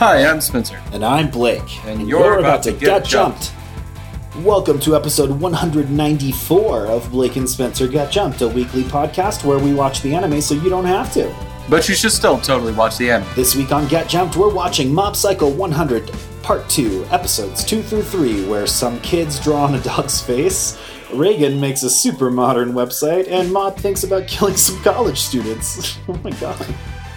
[0.00, 0.80] Hi, I'm Spencer.
[0.94, 1.84] And I'm Blake.
[1.84, 3.52] And you're about to get jumped.
[4.38, 9.74] Welcome to episode 194 of Blake and Spencer Get Jumped, a weekly podcast where we
[9.74, 11.30] watch the anime so you don't have to.
[11.68, 13.28] But you should still totally watch the anime.
[13.34, 16.10] This week on Get Jumped, we're watching Mob Psycho 100,
[16.42, 20.78] Part 2, episodes 2 through 3, where some kids draw on a dog's face,
[21.08, 25.98] Reigen makes a super modern website, and Mob thinks about killing some college students.
[26.08, 26.74] oh my god.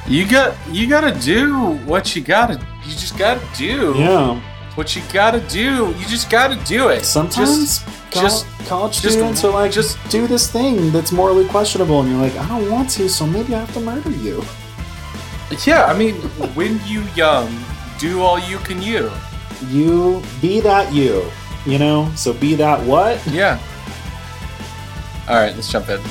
[0.07, 2.53] You got you gotta do what you gotta
[2.85, 3.93] you just gotta do.
[3.97, 4.39] Yeah.
[4.75, 5.93] What you gotta do.
[5.97, 7.05] You just gotta do it.
[7.05, 11.11] Sometimes Just- col- just- college just- students are like, just- just do this thing that's
[11.11, 14.09] morally questionable, and you're like, I don't want to, so maybe I have to murder
[14.09, 14.43] you.
[15.65, 16.15] Yeah, I mean,
[16.55, 17.47] when you young,
[17.99, 19.11] do all you can you.
[19.69, 21.23] You be that you,
[21.65, 22.09] you know.
[22.15, 23.19] So be that what?
[23.27, 23.59] Yeah.
[25.29, 26.01] All right, let's jump in.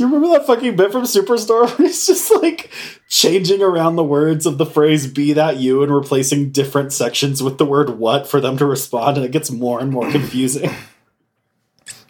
[0.00, 2.70] Do you remember that fucking bit from Superstore where he's just like
[3.10, 7.58] changing around the words of the phrase "be that you" and replacing different sections with
[7.58, 10.70] the word "what" for them to respond, and it gets more and more confusing.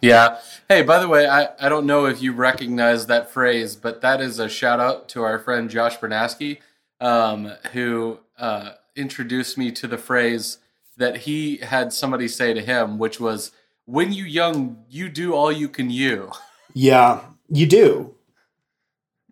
[0.02, 0.38] Yeah.
[0.66, 4.22] Hey, by the way, I, I don't know if you recognize that phrase, but that
[4.22, 6.56] is a shout out to our friend Josh Bernaski,
[7.02, 10.56] um, who uh, introduced me to the phrase
[10.96, 13.50] that he had somebody say to him, which was,
[13.84, 16.30] "When you young, you do all you can you."
[16.72, 17.20] yeah,
[17.50, 18.14] you do.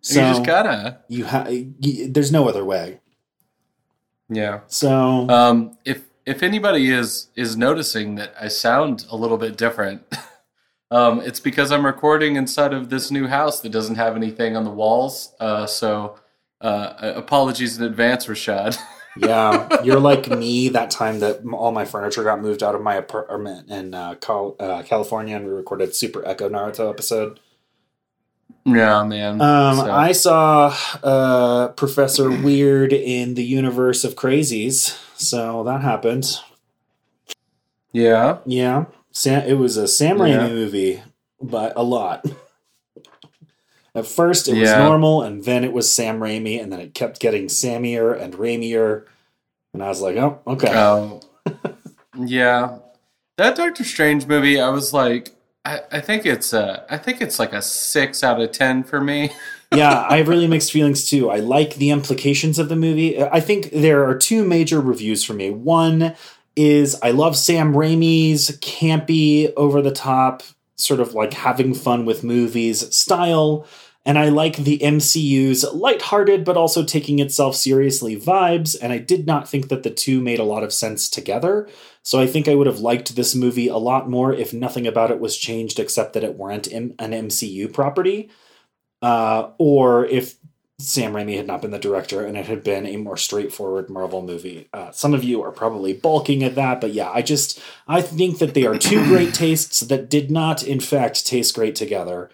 [0.01, 0.99] So you just gotta.
[1.09, 2.99] you ha- y- there's no other way.
[4.29, 4.61] Yeah.
[4.67, 10.03] So Um, if if anybody is is noticing that I sound a little bit different,
[10.91, 14.63] um, it's because I'm recording inside of this new house that doesn't have anything on
[14.63, 15.33] the walls.
[15.39, 16.17] Uh, so
[16.61, 18.77] uh, apologies in advance, Rashad.
[19.17, 22.95] yeah, you're like me that time that all my furniture got moved out of my
[22.95, 27.39] apartment in uh, Cal- uh, California, and we recorded Super Echo Naruto episode.
[28.75, 29.41] Yeah, man.
[29.41, 36.37] Um, So- I saw uh, Professor Weird in the universe of Crazies, so that happened.
[37.91, 38.37] yeah.
[38.45, 40.47] Yeah, Sam, it was a Sam Raimi Yeah.
[40.49, 41.03] movie,
[41.41, 42.25] but a lot.
[43.95, 47.19] At first, it was normal, and then it was Sam Raimi, and then it kept
[47.19, 49.05] getting Sammier and Raimier,
[49.73, 51.21] and I was like, "Oh, okay." Oh,
[52.17, 52.77] yeah.
[53.37, 55.31] That Doctor Strange movie, I was like,
[55.65, 59.01] I, I think it's a, I think it's like a six out of ten for
[59.01, 59.31] me.
[59.75, 61.29] yeah, I have really mixed feelings too.
[61.29, 63.21] I like the implications of the movie.
[63.21, 65.51] I think there are two major reviews for me.
[65.51, 66.15] One
[66.55, 70.43] is I love Sam Raimi's campy, over the top,
[70.75, 73.67] sort of like having fun with movies style.
[74.05, 78.75] And I like the MCU's lighthearted but also taking itself seriously vibes.
[78.81, 81.67] And I did not think that the two made a lot of sense together.
[82.01, 85.11] So I think I would have liked this movie a lot more if nothing about
[85.11, 88.29] it was changed except that it weren't an MCU property
[89.01, 90.35] uh, or if
[90.79, 94.21] Sam Raimi had not been the director and it had been a more straightforward Marvel
[94.21, 94.69] movie.
[94.73, 98.39] Uh, some of you are probably balking at that, but yeah, I just I think
[98.39, 102.29] that they are two great tastes that did not, in fact, taste great together.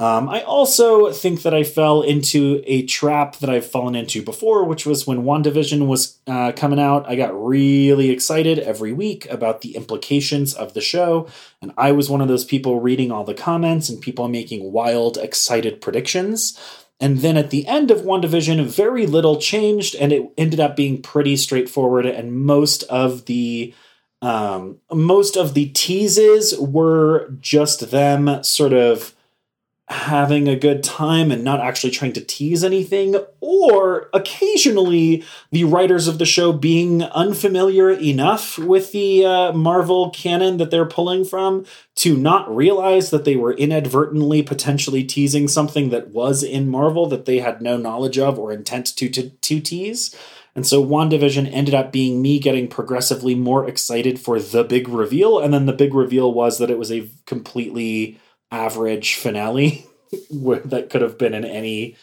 [0.00, 4.62] Um, I also think that I fell into a trap that I've fallen into before,
[4.64, 7.08] which was when WandaVision was uh, coming out.
[7.08, 11.26] I got really excited every week about the implications of the show,
[11.60, 15.18] and I was one of those people reading all the comments and people making wild,
[15.18, 16.56] excited predictions.
[17.00, 21.02] And then at the end of WandaVision, very little changed, and it ended up being
[21.02, 22.06] pretty straightforward.
[22.06, 23.74] And most of the
[24.20, 29.14] um, most of the teases were just them sort of
[29.90, 36.06] having a good time and not actually trying to tease anything, or occasionally the writers
[36.06, 41.64] of the show being unfamiliar enough with the uh, Marvel canon that they're pulling from
[41.94, 47.24] to not realize that they were inadvertently potentially teasing something that was in Marvel that
[47.24, 50.14] they had no knowledge of or intent to, to, to tease.
[50.54, 55.38] And so WandaVision ended up being me getting progressively more excited for the big reveal.
[55.38, 58.18] And then the big reveal was that it was a completely
[58.50, 59.86] average finale
[60.30, 61.96] that could have been in any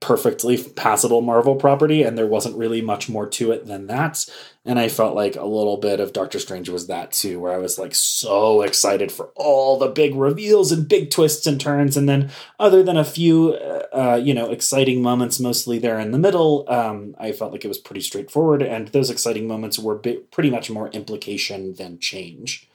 [0.00, 4.24] perfectly passable Marvel property, and there wasn't really much more to it than that.
[4.64, 7.58] And I felt like a little bit of Doctor Strange was that too, where I
[7.58, 12.08] was like so excited for all the big reveals and big twists and turns, and
[12.08, 12.30] then
[12.60, 16.64] other than a few, uh, uh, you know, exciting moments, mostly there in the middle,
[16.68, 20.50] um, I felt like it was pretty straightforward, and those exciting moments were bi- pretty
[20.50, 22.68] much more implication than change.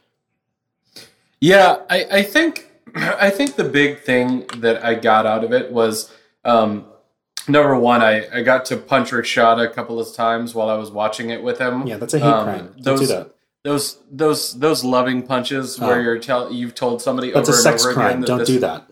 [1.40, 5.72] Yeah, I, I think I think the big thing that I got out of it
[5.72, 6.14] was
[6.46, 6.86] um,
[7.48, 10.92] number one, I, I got to punch Rashad a couple of times while I was
[10.92, 11.88] watching it with him.
[11.88, 12.68] Yeah, that's a hate Um, crime.
[12.76, 13.30] Don't those- do that.
[13.64, 15.88] those those those loving punches Oh.
[15.88, 18.08] where you're tell you've told somebody That's over a sex and over crime.
[18.10, 18.88] again that Don't this- do that.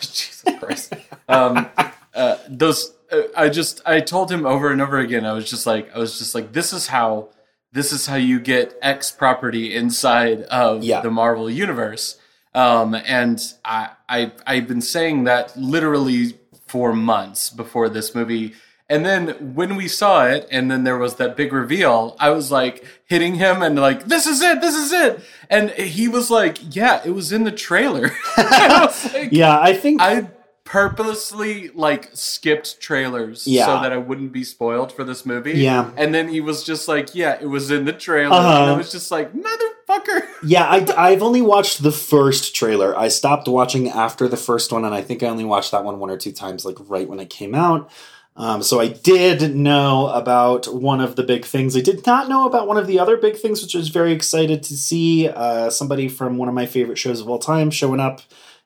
[0.00, 0.92] Jesus Christ.
[1.28, 1.68] Um,
[2.14, 5.26] uh, those uh, I just I told him over and over again.
[5.26, 7.30] I was just like I was just like this is how
[7.72, 11.00] this is how you get X property inside of Yeah.
[11.00, 12.18] the Marvel universe.
[12.54, 16.34] Um, and I I I've been saying that literally
[16.66, 18.54] for months before this movie.
[18.88, 22.50] And then when we saw it, and then there was that big reveal, I was
[22.52, 26.58] like hitting him and like, "This is it, this is it," and he was like,
[26.76, 30.28] "Yeah, it was in the trailer." I like, Yeah, I think I
[30.64, 33.66] purposely like skipped trailers Yeah.
[33.66, 35.52] so that I wouldn't be spoiled for this movie.
[35.52, 35.90] Yeah.
[35.96, 38.72] And then he was just like, "Yeah, it was in the trailer," and Uh-huh.
[38.74, 42.96] I was just like, "Motherfucker!" Yeah, I, I've only watched the first trailer.
[42.98, 45.98] I stopped watching after the first one, and I think I only watched that one
[45.98, 47.90] one or two times, like right when it came out.
[48.36, 51.76] Um, so I did know about one of the big things.
[51.76, 54.12] I did not know about one of the other big things, which I was very
[54.12, 55.28] excited to see.
[55.28, 58.22] Uh, somebody from one of my favorite shows of all time showing up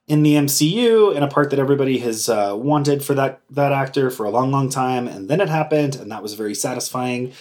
[0.09, 4.09] in the MCU in a part that everybody has uh, wanted for that that actor
[4.09, 7.31] for a long, long time, and then it happened, and that was very satisfying.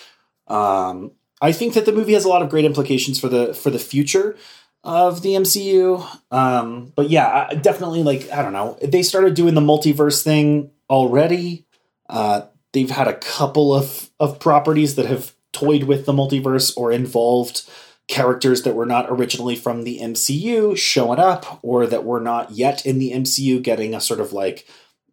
[0.47, 3.71] Um, I think that the movie has a lot of great implications for the for
[3.71, 4.37] the future
[4.85, 6.07] of the MCU.
[6.31, 8.79] Um, but yeah, definitely like I don't know.
[8.83, 11.65] They started doing the multiverse thing already.
[12.09, 12.43] Uh,
[12.75, 17.69] they've had a couple of of properties that have toyed with the multiverse or involved
[18.09, 22.85] characters that were not originally from the MCU showing up or that were not yet
[22.85, 24.67] in the MCU getting a sort of like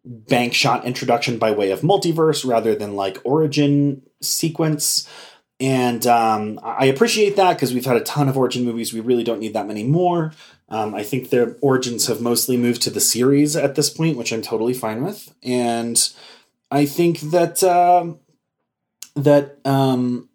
[0.04, 5.08] bank shot introduction by way of multiverse rather than like origin sequence.
[5.60, 8.92] And um, I appreciate that because we've had a ton of origin movies.
[8.92, 10.32] We really don't need that many more.
[10.68, 14.32] Um, I think their origins have mostly moved to the series at this point, which
[14.32, 15.34] I'm totally fine with.
[15.42, 15.96] And
[16.70, 18.20] I think that um
[19.16, 20.28] that um,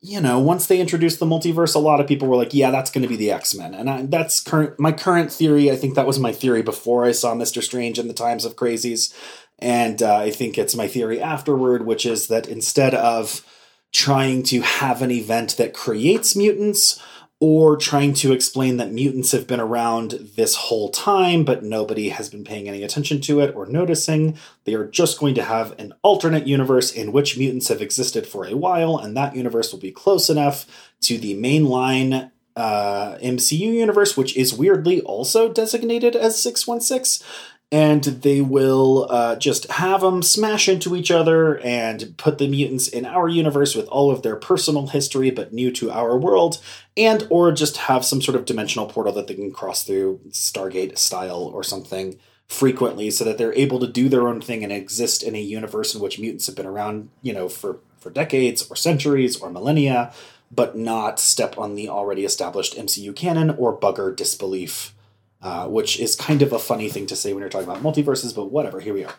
[0.00, 2.90] you know once they introduced the multiverse, a lot of people were like, "Yeah, that's
[2.90, 5.70] going to be the X Men," and I, that's current my current theory.
[5.70, 8.56] I think that was my theory before I saw Mister Strange and the Times of
[8.56, 9.12] Crazies,
[9.58, 13.44] and uh, I think it's my theory afterward, which is that instead of
[13.92, 17.02] trying to have an event that creates mutants
[17.40, 22.28] or trying to explain that mutants have been around this whole time, but nobody has
[22.28, 24.36] been paying any attention to it or noticing.
[24.64, 28.44] They are just going to have an alternate universe in which mutants have existed for
[28.44, 30.66] a while, and that universe will be close enough
[31.02, 37.24] to the mainline uh, MCU universe, which is weirdly also designated as 616
[37.70, 42.88] and they will uh, just have them smash into each other and put the mutants
[42.88, 46.60] in our universe with all of their personal history but new to our world
[46.96, 50.96] and or just have some sort of dimensional portal that they can cross through stargate
[50.96, 52.18] style or something
[52.48, 55.94] frequently so that they're able to do their own thing and exist in a universe
[55.94, 60.12] in which mutants have been around you know for for decades or centuries or millennia
[60.50, 64.94] but not step on the already established mcu canon or bugger disbelief
[65.42, 68.34] uh, which is kind of a funny thing to say when you're talking about multiverses,
[68.34, 68.80] but whatever.
[68.80, 69.14] Here we are.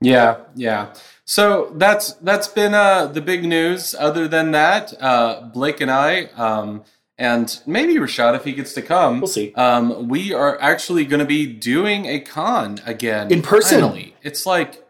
[0.00, 0.94] Yeah, yeah.
[1.24, 3.94] So that's that's been uh, the big news.
[3.94, 6.84] Other than that, uh, Blake and I, um,
[7.16, 9.54] and maybe Rashad if he gets to come, We'll see.
[9.54, 13.80] Um, we are actually going to be doing a con again In person.
[13.80, 14.86] Finally, it's like,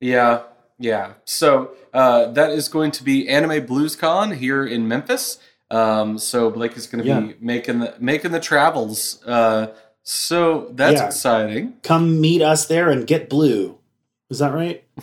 [0.00, 0.42] yeah,
[0.78, 1.12] yeah.
[1.24, 5.38] So uh, that is going to be Anime Blues Con here in Memphis.
[5.70, 7.20] Um, so Blake is going to Yeah.
[7.20, 9.22] be making the making the travels.
[9.26, 9.68] Uh,
[10.02, 11.06] so that's Yeah.
[11.06, 11.74] exciting.
[11.82, 13.78] Come meet us there and get blue.
[14.30, 14.84] Is that right?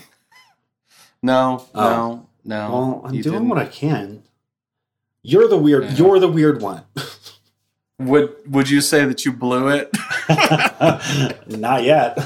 [1.26, 1.82] No, Oh.
[1.82, 2.72] no, no.
[2.72, 3.48] well, I'm doing didn't.
[3.50, 4.24] what I can.
[5.22, 5.86] You're the weird.
[5.86, 5.94] Yeah.
[5.96, 6.82] You're the weird one.
[8.00, 9.90] Would Would you say that you blew it?
[11.48, 12.18] Not yet.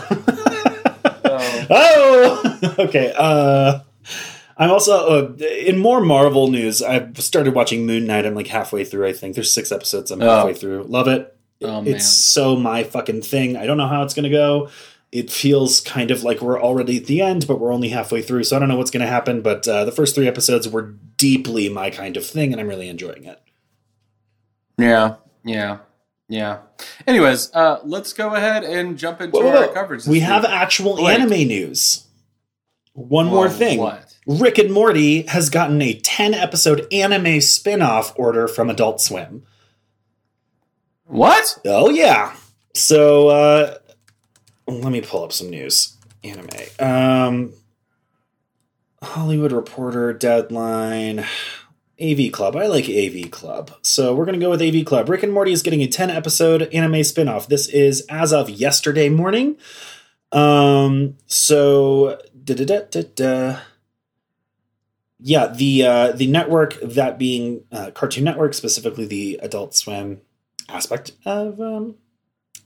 [1.26, 1.66] Oh.
[1.70, 3.14] oh, okay.
[3.16, 3.82] Uh,
[4.60, 5.08] I'm also
[5.40, 6.82] uh, in more Marvel news.
[6.82, 8.26] I've started watching Moon Knight.
[8.26, 9.06] I'm like halfway through.
[9.08, 10.10] I think there's six episodes.
[10.12, 10.30] I'm Oh.
[10.38, 10.84] halfway through.
[10.84, 11.36] Love it.
[11.62, 11.96] Oh, man.
[11.96, 13.56] it's so my fucking thing.
[13.58, 14.70] I don't know how it's gonna go.
[15.12, 18.44] It feels kind of like we're already at the end, but we're only halfway through.
[18.44, 19.42] So I don't know what's gonna happen.
[19.42, 22.90] But uh, the first three episodes were deeply my kind of thing, and I'm really
[22.90, 23.42] enjoying it.
[24.78, 25.80] Yeah, yeah,
[26.30, 26.60] yeah.
[27.08, 30.06] Anyways, uh, let's go ahead and jump into Whoa, whoa, our coverage.
[30.06, 30.24] We week.
[30.24, 31.20] have actual Blake.
[31.20, 32.06] anime news.
[32.94, 33.80] One more thing.
[33.80, 34.07] What?
[34.28, 39.44] Rick and Morty has gotten a 10 episode anime spin off order from Adult Swim.
[41.06, 41.58] What?
[41.66, 42.36] Oh, yeah.
[42.74, 43.78] So, uh,
[44.68, 45.96] let me pull up some news.
[46.26, 46.50] Anime.
[46.78, 47.54] Um,
[49.02, 51.26] Hollywood Reporter, Deadline,
[52.02, 52.58] AV Club.
[52.58, 53.72] I like AV Club.
[53.82, 55.08] So, we're going to go with AV Club.
[55.08, 57.48] Rick and Morty is getting a 10 episode anime spin off.
[57.48, 59.56] This is as of yesterday morning.
[60.34, 63.60] Um, so, da da da da da.
[65.20, 70.22] Yeah, the uh, the network that being uh, Cartoon Network, specifically the Adult Swim
[70.70, 71.96] aspect of um,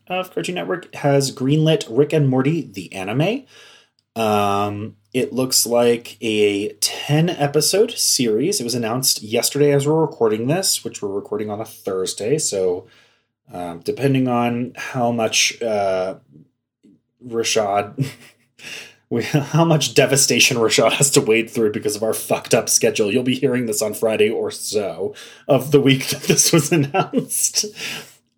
[0.08, 3.46] of Cartoon Network, has greenlit Rick and Morty the anime.
[4.16, 8.60] Um, it looks like a 10 episode series.
[8.60, 12.38] It was announced yesterday as we're recording this, which we're recording on a Thursday.
[12.38, 12.88] So,
[13.52, 16.16] um, depending on how much uh,
[17.26, 18.10] Rashad,
[19.12, 23.12] we, how much devastation Rashad has to wade through because of our fucked up schedule,
[23.12, 25.14] you'll be hearing this on Friday or so
[25.48, 27.66] of the week that this was announced.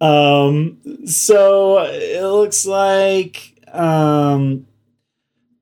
[0.01, 4.67] Um, so it looks like um,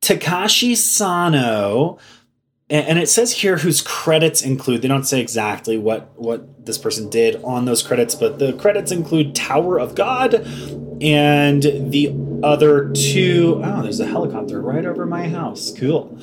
[0.02, 2.00] Takashi Sano,
[2.70, 4.82] and it says here whose credits include.
[4.82, 8.94] They don't say exactly what what this person did on those credits, but the credits
[8.94, 10.36] include Tower of God
[11.02, 12.08] and the
[12.44, 15.72] other two oh there's a helicopter right over my house.
[15.78, 16.18] Cool.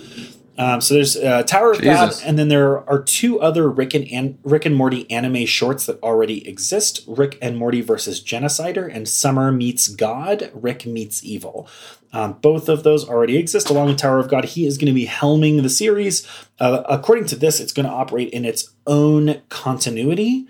[0.58, 2.20] Um, so there's uh, Tower of Jesus.
[2.20, 5.86] God, and then there are two other Rick and An- Rick and Morty anime shorts
[5.86, 11.68] that already exist: Rick and Morty versus Genocider and Summer Meets God, Rick Meets Evil.
[12.12, 14.46] Um, both of those already exist along with Tower of God.
[14.46, 16.26] He is going to be helming the series.
[16.58, 20.48] Uh, according to this, it's going to operate in its own continuity,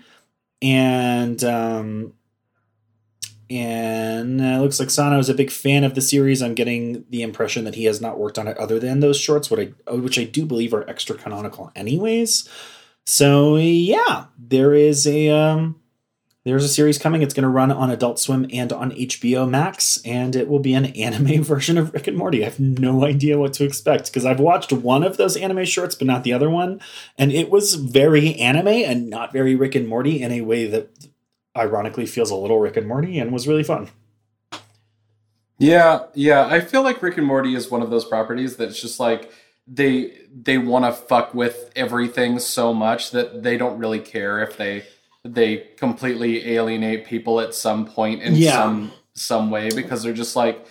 [0.59, 2.13] and um,
[3.49, 6.41] and it looks like Sano is a big fan of the series.
[6.41, 9.49] I'm getting the impression that he has not worked on it other than those shorts,
[9.49, 12.47] what I, which I do believe are extra canonical, anyways.
[13.07, 15.81] So yeah, there is a um,
[16.45, 17.23] there's a series coming.
[17.23, 20.75] It's going to run on Adult Swim and on HBO Max, and it will be
[20.75, 22.41] an anime version of Rick and Morty.
[22.41, 25.95] I have no idea what to expect because I've watched one of those anime shorts,
[25.95, 26.81] but not the other one,
[27.17, 30.91] and it was very anime and not very Rick and Morty in a way that
[31.59, 33.89] ironically feels a little Rick and Morty and was really fun.
[35.57, 36.47] Yeah, yeah.
[36.47, 39.31] I feel like Rick and Morty is one of those properties that's just like
[39.67, 44.57] they they want to fuck with everything so much that they don't really care if
[44.57, 44.85] they
[45.23, 48.53] they completely alienate people at some point in yeah.
[48.53, 50.65] some some way because they're just like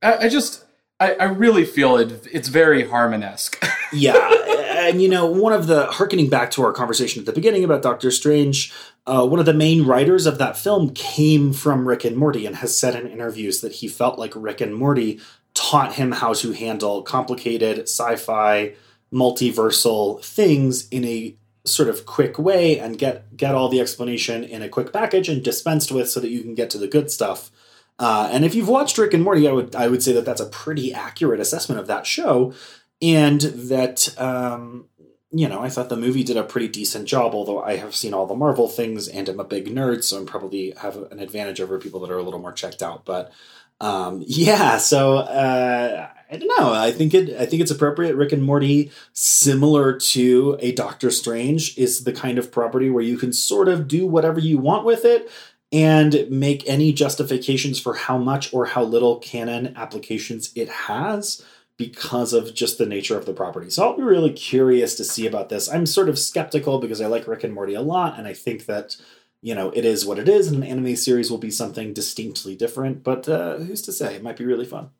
[0.00, 0.64] I, I just
[1.00, 3.62] I, I really feel it it's very Harmon-esque.
[3.92, 7.64] yeah and you know, one of the harkening back to our conversation at the beginning
[7.64, 8.72] about Doctor Strange,
[9.10, 12.54] uh, one of the main writers of that film came from Rick and Morty and
[12.56, 15.18] has said in interviews that he felt like Rick and Morty
[15.52, 18.74] taught him how to handle complicated sci-fi
[19.12, 24.62] multiversal things in a sort of quick way and get get all the explanation in
[24.62, 27.50] a quick package and dispensed with so that you can get to the good stuff.
[27.98, 30.40] Uh, and if you've watched Rick and Morty, I would I would say that that's
[30.40, 32.54] a pretty accurate assessment of that show
[33.02, 34.86] and that um,
[35.32, 38.14] you know, I thought the movie did a pretty decent job, although I have seen
[38.14, 41.60] all the Marvel things and I'm a big nerd, so I'm probably have an advantage
[41.60, 43.04] over people that are a little more checked out.
[43.04, 43.32] But
[43.80, 46.72] um, yeah, so uh, I don't know.
[46.72, 47.40] I think it.
[47.40, 48.16] I think it's appropriate.
[48.16, 53.16] Rick and Morty, similar to a Doctor Strange, is the kind of property where you
[53.16, 55.30] can sort of do whatever you want with it
[55.72, 61.44] and make any justifications for how much or how little canon applications it has
[61.80, 63.70] because of just the nature of the property.
[63.70, 65.66] So I'll be really curious to see about this.
[65.66, 68.66] I'm sort of skeptical because I like Rick and Morty a lot, and I think
[68.66, 68.98] that
[69.40, 72.54] you know it is what it is, and an anime series will be something distinctly
[72.54, 73.02] different.
[73.02, 74.14] But uh, who's to say?
[74.14, 74.90] It might be really fun.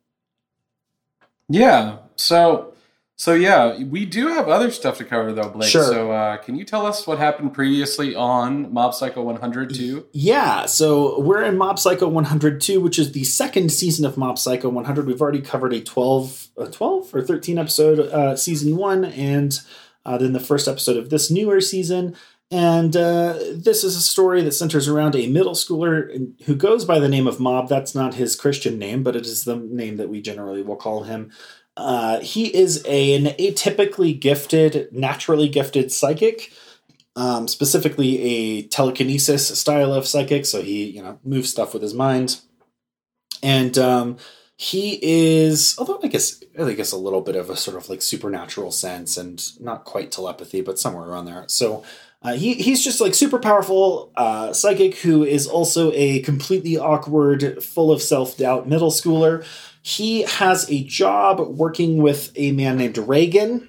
[1.50, 1.98] Yeah.
[2.16, 2.72] So
[3.20, 5.68] so yeah, we do have other stuff to cover though, Blake.
[5.68, 5.84] Sure.
[5.84, 10.06] So uh, can you tell us what happened previously on Mob Psycho 102?
[10.14, 14.70] Yeah, so we're in Mob Psycho 102, which is the second season of Mob Psycho
[14.70, 15.06] 100.
[15.06, 19.60] We've already covered a 12, a 12 or 13 episode uh, season one, and
[20.06, 22.16] uh, then the first episode of this newer season.
[22.50, 26.98] And uh, this is a story that centers around a middle schooler who goes by
[26.98, 27.68] the name of Mob.
[27.68, 31.04] That's not his Christian name, but it is the name that we generally will call
[31.04, 31.30] him.
[31.80, 36.52] Uh, he is a, an atypically gifted, naturally gifted psychic,
[37.16, 40.44] um, specifically a telekinesis style of psychic.
[40.44, 42.40] So he, you know, moves stuff with his mind,
[43.42, 44.18] and um,
[44.58, 48.02] he is, although I guess, I guess a little bit of a sort of like
[48.02, 51.44] supernatural sense, and not quite telepathy, but somewhere around there.
[51.48, 51.82] So.
[52.22, 57.62] Uh, he, he's just like super powerful uh, psychic who is also a completely awkward,
[57.62, 59.44] full of self doubt middle schooler
[59.82, 63.68] he has a job working with a man named Reigen.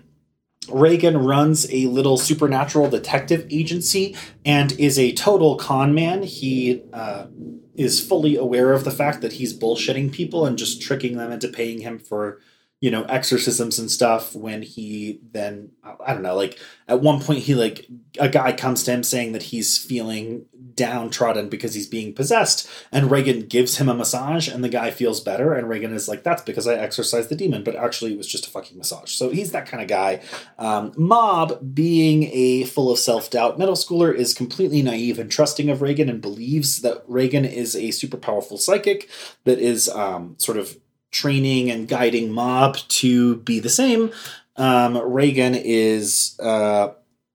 [0.68, 4.16] Reigen runs a little supernatural detective agency
[4.46, 6.24] and is a total con man.
[6.24, 7.28] He uh,
[7.76, 11.48] is fully aware of the fact that he's bullshitting people and just tricking them into
[11.48, 12.40] paying him for
[12.82, 17.40] you know exorcisms and stuff when he then i don't know like at one point
[17.40, 17.88] he like
[18.20, 20.46] a guy comes to him saying that he's feeling
[20.76, 25.22] downtrodden because he's being possessed and reigen gives him a massage and the guy feels
[25.22, 28.28] better and reigen is like that's because i exorcised the demon but actually it was
[28.28, 29.12] just a fucking massage.
[29.12, 30.22] So he's that kind of guy.
[30.58, 35.80] Um, mob being a full of self-doubt middle schooler is completely naive and trusting of
[35.80, 39.10] reigen and believes that reigen is a super powerful psychic
[39.44, 40.78] that is um, sort of
[41.12, 44.12] training and guiding Mob to be the same.
[44.56, 46.90] Um, Reigen is uh,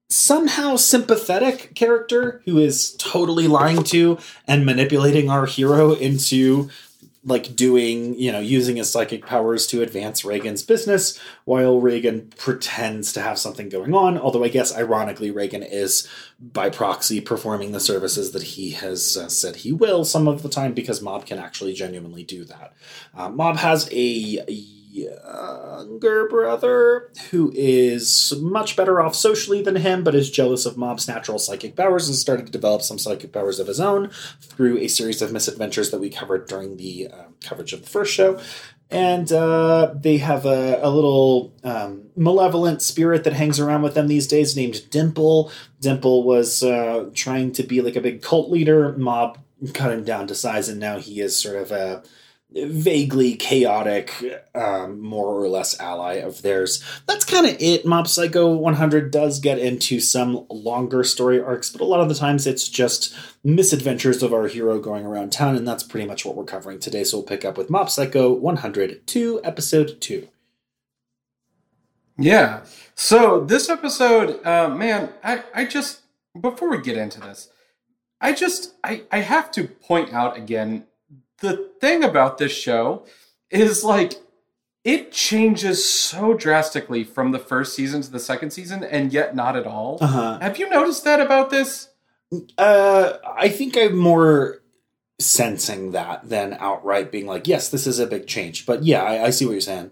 [0.08, 6.70] somehow sympathetic character who is totally lying to and manipulating our hero into
[7.26, 13.12] like doing, you know, using his psychic powers to advance Reigen's business while Reigen pretends
[13.12, 14.16] to have something going on.
[14.16, 16.08] Although I guess ironically, Reigen is
[16.40, 20.48] by proxy performing the services that he has uh, said he will some of the
[20.48, 22.74] time because Mob can actually genuinely do that.
[23.14, 24.44] Uh, Mob has a
[24.96, 31.08] younger brother who is much better off socially than him, but is jealous of Mob's
[31.08, 34.10] natural psychic powers and started to develop some psychic powers of his own
[34.40, 38.12] through a series of misadventures that we covered during the uh, coverage of the first
[38.12, 38.40] show.
[38.88, 44.06] And uh, they have a, a little um, malevolent spirit that hangs around with them
[44.06, 45.50] these days named Dimple.
[45.80, 48.96] Dimple was uh, trying to be like a big cult leader.
[48.96, 49.38] Mob
[49.74, 52.04] cut him down to size, and now he is sort of a
[52.52, 54.12] vaguely chaotic,
[54.54, 56.82] um, more or less ally of theirs.
[57.06, 57.84] That's kind of it.
[57.84, 62.14] Mob Psycho 100 does get into some longer story arcs, but a lot of the
[62.14, 66.36] times it's just misadventures of our hero going around town, and that's pretty much what
[66.36, 67.02] we're covering today.
[67.04, 70.28] So we'll pick up with Mob Psycho 100 to episode 2.
[72.18, 72.64] Yeah.
[72.94, 76.02] So this episode, uh, man, I, I just,
[76.40, 77.50] before we get into this,
[78.20, 80.86] I just, I, I have to point out again
[81.40, 83.04] the thing about this show
[83.50, 84.14] is like
[84.84, 89.56] it changes so drastically from the first season to the second season and yet not
[89.56, 90.38] at all uh-huh.
[90.40, 91.88] have you noticed that about this
[92.58, 94.62] uh i think i'm more
[95.18, 99.26] sensing that than outright being like yes this is a big change but yeah i,
[99.26, 99.90] I see what you're saying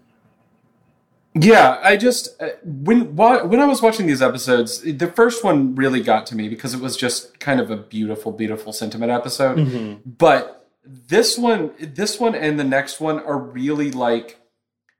[1.37, 6.01] yeah, I just uh, when when I was watching these episodes, the first one really
[6.01, 9.57] got to me because it was just kind of a beautiful, beautiful sentiment episode.
[9.57, 10.09] Mm-hmm.
[10.17, 14.39] But this one this one and the next one are really like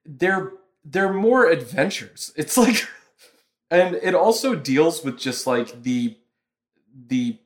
[0.05, 0.51] they're
[0.83, 2.31] they're more adventures.
[2.37, 2.87] It's like
[3.71, 6.17] and it also deals with just like the
[7.07, 7.37] the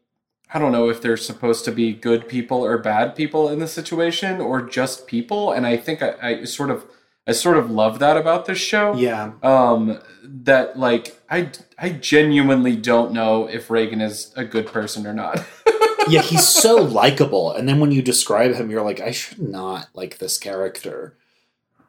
[0.54, 3.68] i don't know if they're supposed to be good people or bad people in the
[3.68, 6.86] situation or just people and i think i, I sort of
[7.26, 8.96] i sort of love that about this show.
[8.96, 9.34] Yeah.
[9.42, 15.14] Um that like i i genuinely don't know if reigen is a good person or
[15.14, 15.44] not
[16.08, 19.90] yeah, he's so likable, and then when you describe him, you're like, I should not
[19.94, 21.16] like this character.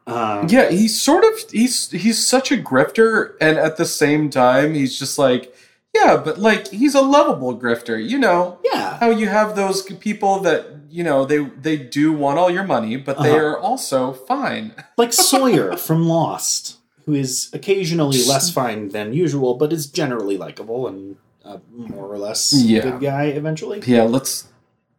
[0.07, 4.73] Um, yeah, he's sort of he's he's such a grifter, and at the same time,
[4.73, 5.55] he's just like,
[5.93, 8.59] yeah, but like he's a lovable grifter, you know.
[8.63, 12.63] Yeah, how you have those people that you know they they do want all your
[12.63, 13.23] money, but uh-huh.
[13.23, 19.53] they are also fine, like Sawyer from Lost, who is occasionally less fine than usual,
[19.53, 22.81] but is generally likable and a more or less yeah.
[22.81, 23.81] good guy eventually.
[23.85, 24.47] Yeah, let's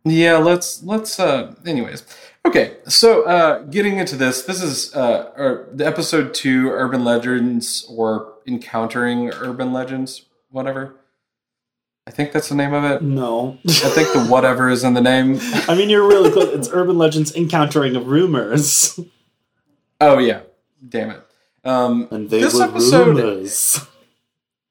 [0.05, 2.05] yeah, let's let's uh anyways.
[2.44, 7.87] Okay, so uh getting into this, this is uh or the episode 2 Urban Legends
[7.88, 10.96] or Encountering Urban Legends, whatever.
[12.05, 13.02] I think that's the name of it.
[13.02, 13.59] No.
[13.64, 15.38] I think the whatever is in the name.
[15.68, 16.48] I mean, you're really close.
[16.52, 18.98] It's Urban Legends Encountering Rumors.
[20.00, 20.40] Oh yeah.
[20.88, 21.22] Damn it.
[21.64, 23.87] Um and they this were episode rumors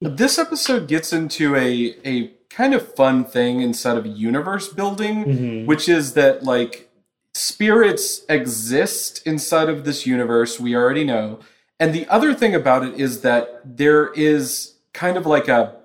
[0.01, 5.65] this episode gets into a a kind of fun thing instead of universe building, mm-hmm.
[5.65, 6.89] which is that like
[7.33, 10.59] spirits exist inside of this universe.
[10.59, 11.39] We already know.
[11.79, 15.75] And the other thing about it is that there is kind of like a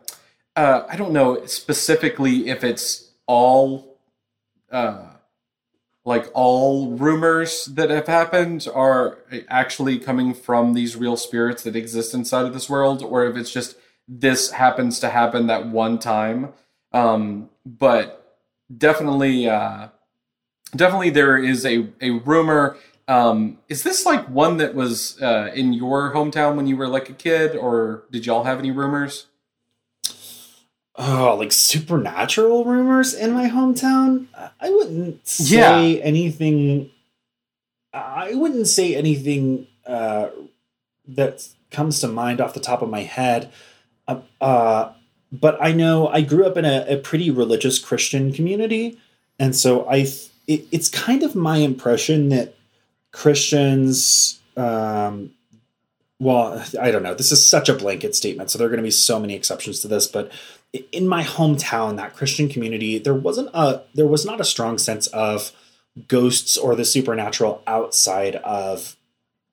[0.57, 3.99] uh, I don't know specifically if it's all
[4.73, 5.09] uh,
[6.05, 12.15] like all rumors that have happened are actually coming from these real spirits that exist
[12.15, 13.77] inside of this world, or if it's just
[14.09, 16.53] this happens to happen that one time.
[16.93, 18.39] Um, but
[18.77, 19.89] definitely, uh,
[20.75, 22.77] definitely there is a, a rumor.
[23.09, 27.09] Um, is this like one that was uh, in your hometown when you were like
[27.09, 29.27] a kid, or did y'all have any rumors?
[30.99, 34.27] Oh, like supernatural rumors in my hometown?
[34.61, 36.03] I wouldn't say yeah.
[36.03, 36.91] anything.
[37.93, 40.29] I wouldn't say anything uh,
[41.09, 43.53] that comes to mind off the top of my head.
[44.09, 44.93] Uh, uh,
[45.33, 48.99] but I know I grew up in a, a pretty religious Christian community,
[49.39, 50.07] and so I
[50.47, 52.55] it, it's kind of my impression that
[53.13, 55.33] Christians um,
[56.19, 57.15] well, I don't know.
[57.15, 59.81] This is such a blanket statement, so there are going to be so many exceptions
[59.81, 60.07] to this.
[60.07, 60.33] But
[60.91, 65.07] in my hometown, that Christian community, there wasn't a there was not a strong sense
[65.09, 65.53] of
[66.09, 68.97] ghosts or the supernatural outside of,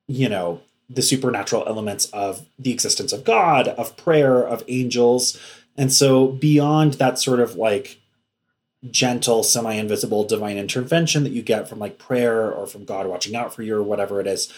[0.06, 5.38] you know, the supernatural elements of the existence of God, of prayer, of angels.
[5.76, 7.98] And so beyond that sort of like
[8.90, 13.34] gentle, semi invisible divine intervention that you get from like prayer or from God watching
[13.34, 14.52] out for you or whatever it is,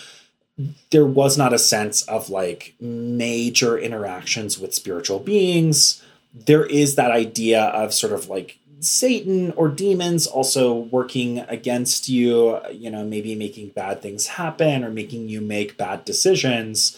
[0.91, 6.03] there was not a sense of like major interactions with spiritual beings.
[6.35, 12.61] There is that idea of sort of like Satan or demons also working against you,
[12.71, 16.97] you know, maybe making bad things happen or making you make bad decisions.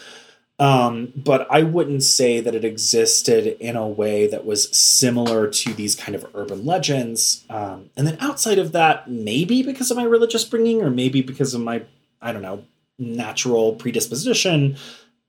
[0.60, 5.72] Um, but I wouldn't say that it existed in a way that was similar to
[5.72, 7.44] these kind of urban legends.
[7.48, 11.54] Um, and then outside of that, maybe because of my religious bringing, or maybe because
[11.54, 11.82] of my,
[12.20, 12.64] I don't know,
[12.98, 14.76] natural predisposition,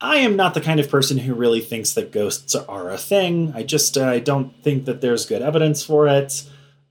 [0.01, 3.51] I am not the kind of person who really thinks that ghosts are a thing.
[3.53, 6.43] I just uh, I don't think that there's good evidence for it,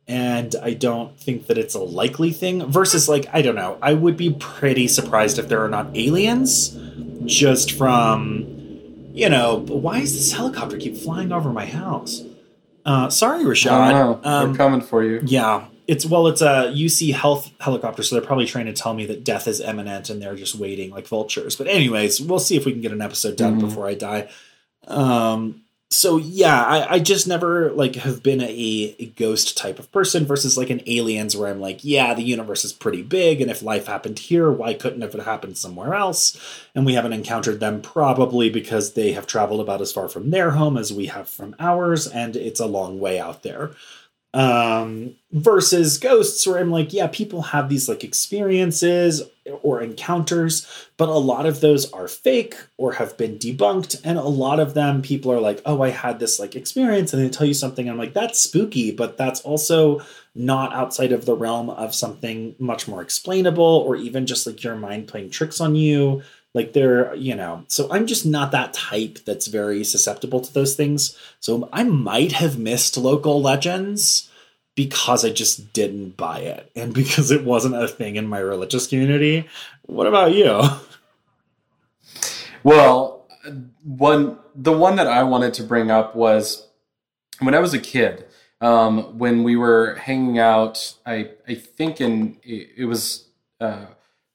[0.07, 2.66] and I don't think that it's a likely thing.
[2.71, 6.77] Versus, like I don't know, I would be pretty surprised if there are not aliens
[7.25, 8.47] just from,
[9.12, 12.23] you know, why does this helicopter keep flying over my house?
[12.85, 14.25] Uh, sorry, Rashad.
[14.25, 15.21] Um, We're coming for you.
[15.25, 19.07] Yeah, it's well, it's a UC Health helicopter, so they're probably trying to tell me
[19.07, 21.57] that death is imminent, and they're just waiting like vultures.
[21.57, 23.66] But anyways, we'll see if we can get an episode done mm-hmm.
[23.66, 24.29] before I die.
[24.87, 29.90] Um, so yeah, I, I just never like have been a, a ghost type of
[29.90, 33.51] person versus like an aliens where I'm like, yeah, the universe is pretty big, and
[33.51, 36.38] if life happened here, why couldn't it have happened somewhere else?
[36.74, 40.51] And we haven't encountered them probably because they have traveled about as far from their
[40.51, 43.70] home as we have from ours, and it's a long way out there
[44.35, 49.23] um versus ghosts where i'm like yeah people have these like experiences
[49.62, 50.67] or encounters
[50.99, 54.01] but a lot of those are fake or have been debunked.
[54.05, 57.23] And a lot of them people are like oh i had this like experience and
[57.23, 57.88] they tell you something.
[57.88, 60.03] I'm like that's spooky but that's also
[60.38, 64.77] not outside of the realm of something much more explainable or even just like your
[64.77, 66.22] mind playing tricks on you
[66.55, 70.74] like they're, you know, so I'm just not that type that's very susceptible to those
[70.74, 71.18] things.
[71.40, 74.31] So I might have missed local legends
[74.74, 78.87] because I just didn't buy it and because it wasn't a thing in my religious
[78.87, 79.48] community.
[79.87, 80.62] What about you?
[82.64, 83.27] Well,
[83.85, 86.66] one the one that I wanted to bring up was
[87.38, 88.27] when I was a kid.
[88.61, 93.29] Um, when we were hanging out, I I think in it was
[93.61, 93.87] uh,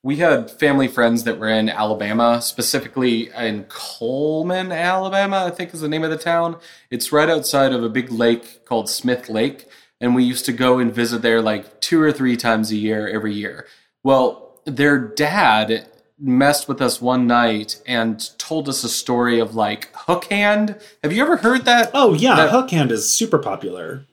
[0.04, 5.80] we had family friends that were in Alabama, specifically in Cullman, Alabama, I think is
[5.80, 6.58] the name of the town.
[6.92, 9.66] It's right outside of a big lake called Smith Lake.
[10.02, 13.08] And we used to go and visit there like two or three times a year,
[13.08, 13.66] every year.
[14.04, 15.88] Well, their dad
[16.20, 20.78] messed with us one night and told us a story of like hook hand.
[21.02, 21.92] Have you ever heard that?
[21.94, 22.36] Oh, yeah.
[22.36, 22.52] That...
[22.52, 24.06] Hook hand is super popular.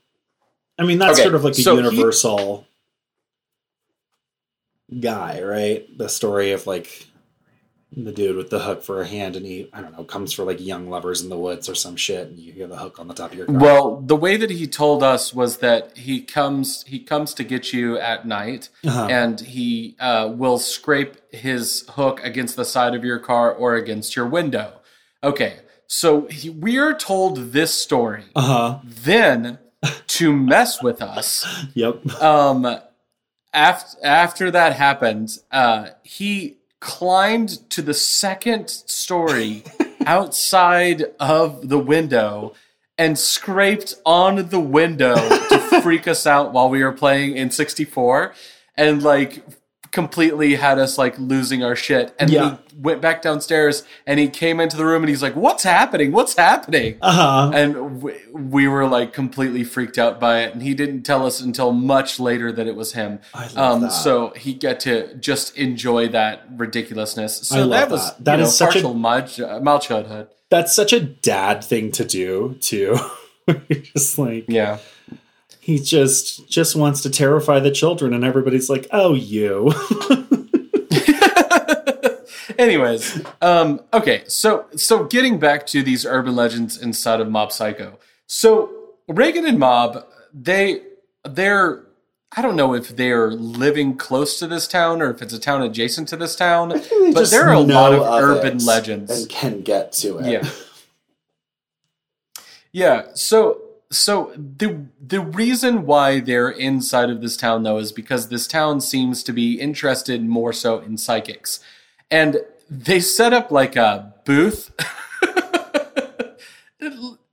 [0.80, 2.66] I mean, that's okay, sort of like a so universal
[4.98, 5.86] guy, right?
[5.96, 7.06] The story of like
[7.92, 10.44] the dude with the hook for a hand and he I don't know comes for
[10.44, 13.08] like young lovers in the woods or some shit and you have the hook on
[13.08, 13.56] the top of your car.
[13.56, 17.74] Well, the way that he told us was that he comes he comes to get
[17.74, 19.08] you at night uh-huh.
[19.10, 24.16] and he uh, will scrape his hook against the side of your car or against
[24.16, 24.80] your window.
[25.22, 28.24] Okay, so he, we are told this story.
[28.34, 28.78] Uh-huh.
[28.82, 29.58] Then
[30.06, 31.46] to mess with us.
[31.74, 32.22] Yep.
[32.22, 32.80] Um
[33.52, 39.64] after after that happened, uh, he climbed to the second story
[40.06, 42.54] outside of the window
[42.96, 48.34] and scraped on the window to freak us out while we were playing in 64
[48.76, 49.42] and like
[49.92, 52.14] completely had us like losing our shit.
[52.18, 52.56] And yeah.
[52.70, 56.12] he went back downstairs and he came into the room and he's like, "What's happening?
[56.12, 57.50] What's happening?" Uh-huh.
[57.52, 60.52] And we, we were like completely freaked out by it.
[60.52, 63.20] And he didn't tell us until much later that it was him.
[63.34, 63.92] I love um, that.
[63.92, 67.48] So he got to just enjoy that ridiculousness.
[67.48, 70.28] So that was that, that is know, such partial a mild, mild childhood.
[70.50, 72.98] That's such a dad thing to do too.
[73.70, 74.78] just like yeah
[75.60, 79.72] he just just wants to terrify the children and everybody's like oh you
[82.58, 87.98] anyways um okay so so getting back to these urban legends inside of mob psycho
[88.26, 88.70] so
[89.08, 90.80] reigen and mob they
[91.24, 91.84] they're
[92.36, 95.62] I don't know if they're living close to this town or if it's a town
[95.62, 96.68] adjacent to this town,
[97.12, 100.30] but there are a lot of, of urban legends and can get to it.
[100.30, 100.48] Yeah.
[102.72, 103.06] Yeah.
[103.14, 108.46] So so the the reason why they're inside of this town though is because this
[108.46, 111.60] town seems to be interested more so in psychics.
[112.10, 112.38] And
[112.70, 114.70] they set up like a booth.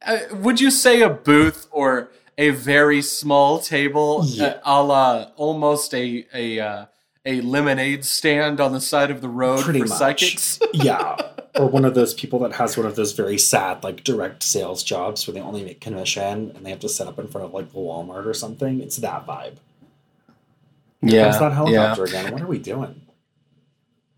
[0.06, 4.46] Uh, Would you say a booth or a very small table, Yeah.
[4.46, 6.86] uh, a la almost a a uh,
[7.26, 9.98] a lemonade stand on the side of the road Pretty for much.
[9.98, 10.60] psychics?
[10.74, 11.18] yeah.
[11.60, 14.84] Or one of those people that has one of those very sad, like direct sales
[14.84, 17.54] jobs where they only make commission and they have to set up in front of
[17.54, 18.82] like the Walmart or something.
[18.82, 19.56] It's that vibe.
[21.02, 22.32] Here comes that helicopter again.
[22.34, 23.02] What are we doing?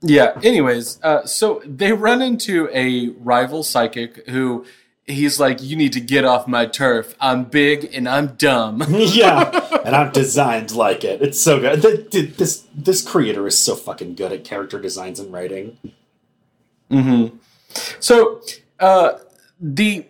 [0.02, 0.39] Yeah.
[0.43, 4.65] Anyways, uh, so they run into a rival psychic who
[5.06, 7.15] he's like, "You need to get off my turf.
[7.19, 9.49] I'm big and I'm dumb." yeah,
[9.84, 11.21] and I'm designed like it.
[11.21, 11.82] It's so good.
[11.82, 15.78] Th- th- This this creator is so fucking good at character designs and writing.
[16.89, 17.28] Hmm
[17.99, 18.41] So
[18.80, 19.19] uh,
[19.60, 20.06] the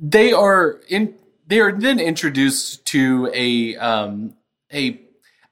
[0.00, 1.14] they are in
[1.46, 4.34] they are then introduced to a um,
[4.72, 5.00] a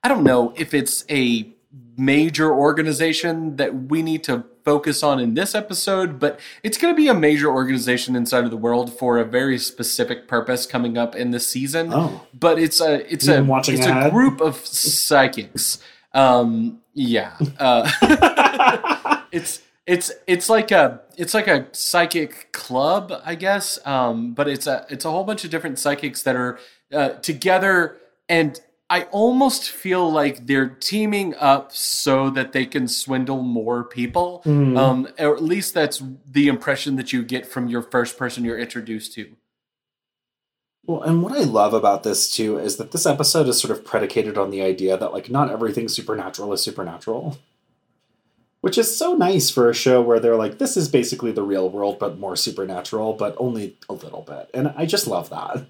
[0.03, 1.55] I don't know if it's a
[1.96, 6.96] major organization that we need to focus on in this episode, but it's going to
[6.96, 11.14] be a major organization inside of the world for a very specific purpose coming up
[11.14, 11.92] in the season.
[11.92, 12.27] Oh.
[12.33, 15.79] But it's a it's You've a it's a group of psychics.
[16.12, 17.37] Um, yeah.
[17.59, 17.90] Uh,
[19.33, 23.79] it's it's it's like a it's like a psychic club, I guess.
[23.87, 26.59] Um, but it's a it's a whole bunch of different psychics that are
[26.92, 33.42] uh, together, and I almost feel like they're teaming up so that they can swindle
[33.42, 34.42] more people.
[34.44, 34.79] Mhm.
[34.79, 38.59] Um, or at least that's the impression that you get from your first person you're
[38.59, 39.37] introduced to.
[40.87, 43.85] Well, and what I love about this too is that this episode is sort of
[43.85, 47.38] predicated on the idea that like not everything supernatural is supernatural.
[48.64, 51.68] Which is so nice for a show where they're like, this is basically the real
[51.68, 54.48] world, but more supernatural, but only a little bit.
[54.55, 55.66] And I just love that.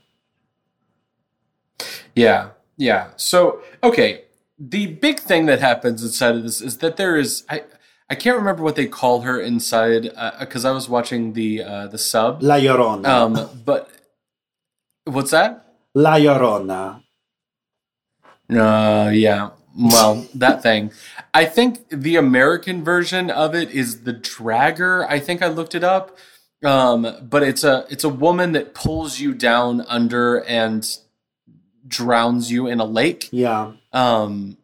[2.14, 3.08] Yeah, yeah.
[3.16, 4.26] So, okay,
[4.60, 7.64] the big thing that happens inside of this is that there is I
[8.08, 11.98] I can't remember what they call her inside because I was watching the uh, the
[11.98, 12.44] sub.
[12.44, 13.08] La Llorona.
[13.08, 13.90] Um, but
[15.02, 15.66] what's that?
[15.94, 17.02] La Llorona.
[18.48, 19.50] Uh, yeah.
[19.76, 20.92] Well, that thing.
[21.32, 25.06] I think the American version of it is the Dragger.
[25.08, 26.16] I think I looked it up.
[26.64, 30.88] Um, but it's a it's a woman that pulls you down under and
[31.86, 33.28] drowns you in a lake.
[33.32, 33.72] Yeah.
[33.92, 34.56] Um,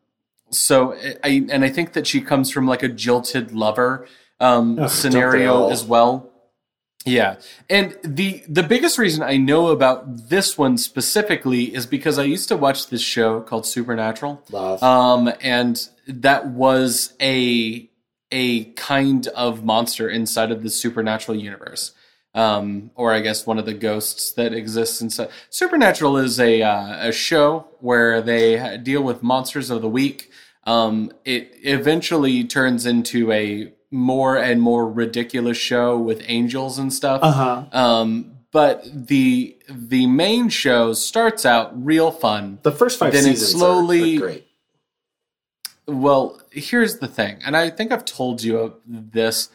[0.50, 4.06] so I and I think that she comes from like a jilted lover
[4.40, 6.29] um, Ugh, scenario as well.
[7.06, 7.36] Yeah,
[7.70, 12.48] and the the biggest reason I know about this one specifically is because I used
[12.48, 14.82] to watch this show called Supernatural, Love.
[14.82, 17.88] um, and that was a
[18.30, 21.92] a kind of monster inside of the supernatural universe.
[22.32, 25.30] Um, or I guess one of the ghosts that exists inside.
[25.48, 30.30] Supernatural is a uh, a show where they deal with monsters of the week.
[30.64, 37.20] Um, it eventually turns into a more and more ridiculous show with angels and stuff.
[37.22, 37.64] Uh huh.
[37.72, 42.58] Um, but the the main show starts out real fun.
[42.62, 44.46] The first five Then it seasons slowly- are, great.
[45.86, 49.48] Well, here's the thing, and I think I've told you this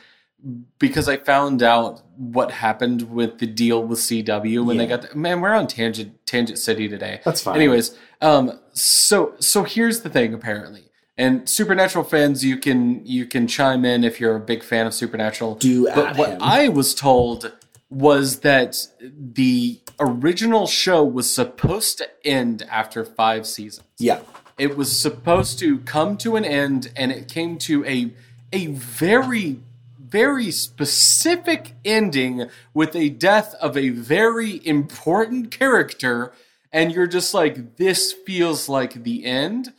[0.78, 5.04] because I found out what happened with the deal with CW when they got.
[5.04, 7.22] The, man, we're on tangent tangent city today.
[7.24, 7.56] That's fine.
[7.56, 10.34] Anyways, um, so so here's the thing.
[10.34, 14.86] Apparently, and Supernatural fans, you can you can chime in if you're a big fan
[14.86, 15.56] of Supernatural.
[15.56, 16.38] Do But what him.
[16.42, 17.54] I was told
[17.90, 23.88] was that the original show was supposed to end after five seasons.
[23.98, 24.22] yeah.
[24.58, 28.14] It was supposed to come to an end, and it came to a
[28.54, 29.60] a very
[30.00, 36.32] very specific ending with a death of a very important character
[36.72, 39.74] and you're just like this feels like the end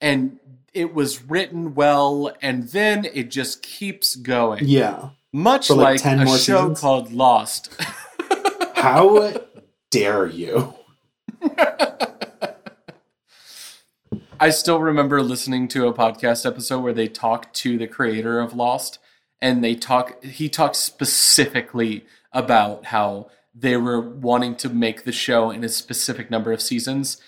[0.00, 0.38] and
[0.74, 5.10] it was written well and then it just keeps going Yeah.
[5.32, 6.80] much For, like, like, 10 a more show seasons?
[6.80, 7.70] called lost
[8.74, 9.32] How
[9.90, 10.74] dare you?
[14.40, 18.54] I still remember listening to a podcast episode where they talked to the creator of
[18.54, 18.98] Lost
[19.40, 25.50] and they talk he talked specifically about how they were wanting to make the show
[25.50, 27.20] in a specific number of seasons.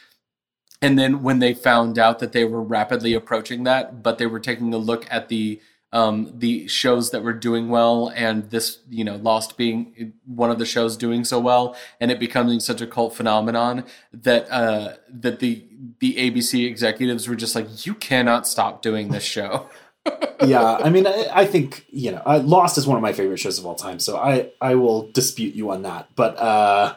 [0.84, 4.38] And then when they found out that they were rapidly approaching that, but they were
[4.38, 5.58] taking a look at the
[5.94, 10.58] um, the shows that were doing well, and this, you know, Lost being one of
[10.58, 15.38] the shows doing so well, and it becoming such a cult phenomenon that uh, that
[15.38, 15.64] the
[16.00, 19.70] the ABC executives were just like, you cannot stop doing this show.
[20.44, 23.58] yeah, I mean, I, I think you know, Lost is one of my favorite shows
[23.58, 26.10] of all time, so I I will dispute you on that.
[26.14, 26.96] But uh,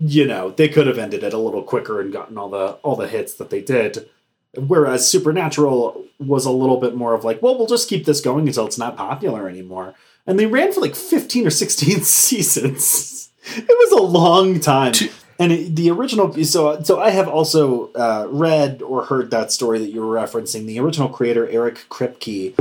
[0.00, 2.96] you know, they could have ended it a little quicker and gotten all the all
[2.96, 4.08] the hits that they did.
[4.56, 8.48] Whereas Supernatural was a little bit more of like, well, we'll just keep this going
[8.48, 9.94] until it's not popular anymore.
[10.26, 13.30] and they ran for like 15 or 16 seasons.
[13.44, 14.94] it was a long time.
[15.38, 19.78] And it, the original, so so I have also uh, read or heard that story
[19.80, 20.66] that you were referencing.
[20.66, 22.54] The original creator Eric Kripke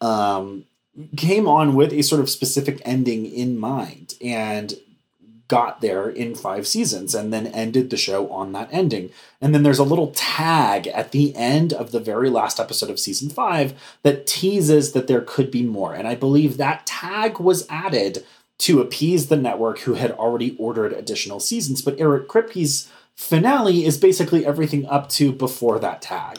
[0.00, 0.64] um,
[1.16, 4.74] came on with a sort of specific ending in mind, and
[5.48, 9.10] got there in five seasons and then ended the show on that ending.
[9.40, 12.98] And then there's a little tag at the end of the very last episode of
[12.98, 15.94] season five that teases that there could be more.
[15.94, 18.24] And I believe that tag was added
[18.58, 21.82] to appease the network who had already ordered additional seasons.
[21.82, 26.38] But Eric Kripke's finale is basically everything up to before that tag.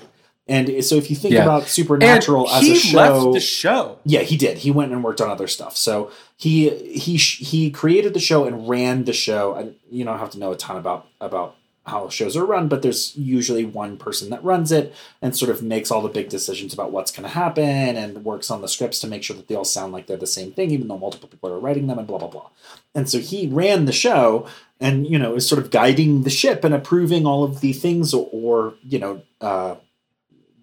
[0.50, 1.44] And so if you think yeah.
[1.44, 4.00] about Supernatural and as a show, left the show.
[4.06, 4.60] Yeah, he did.
[4.60, 5.76] He went and worked on other stuff.
[5.76, 9.56] So he he he created the show and ran the show.
[9.56, 11.56] And you don't have to know a ton about about
[11.88, 15.64] how shows are run, but there's usually one person that runs it and sort of
[15.64, 19.00] makes all the big decisions about what's going to happen and works on the scripts
[19.00, 21.30] to make sure that they all sound like they're the same thing, even though multiple
[21.30, 22.50] people are writing them and blah blah blah.
[22.94, 24.48] And so he ran the show
[24.80, 28.14] and you know is sort of guiding the ship and approving all of the things
[28.14, 29.22] or, or you know.
[29.42, 29.76] Uh,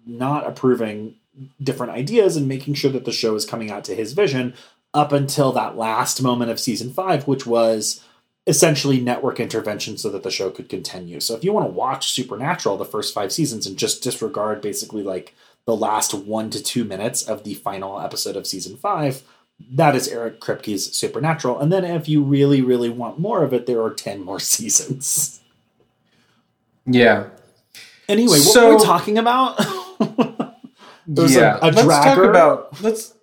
[0.05, 1.15] not approving
[1.61, 4.53] different ideas and making sure that the show is coming out to his vision
[4.93, 8.03] up until that last moment of season five, which was
[8.47, 11.19] essentially network intervention so that the show could continue.
[11.19, 15.03] So if you want to watch Supernatural, the first five seasons, and just disregard basically
[15.03, 19.23] like the last one to two minutes of the final episode of season five,
[19.71, 21.59] that is Eric Kripke's Supernatural.
[21.59, 25.41] And then if you really, really want more of it, there are 10 more seasons.
[26.85, 27.29] Yeah.
[28.07, 29.59] Anyway, what so, were we talking about?
[31.07, 33.13] yeah, a, a let's talk about let's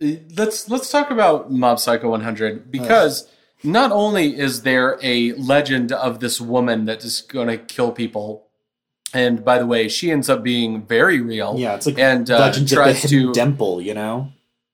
[0.00, 3.28] let's let's talk about Mob Psycho 100 because
[3.64, 8.48] not only is there a legend of this woman that is going to kill people,
[9.14, 11.56] and by the way, she ends up being very real.
[11.58, 14.32] Yeah, it's like and uh, Legends tries of the to Temple, you know.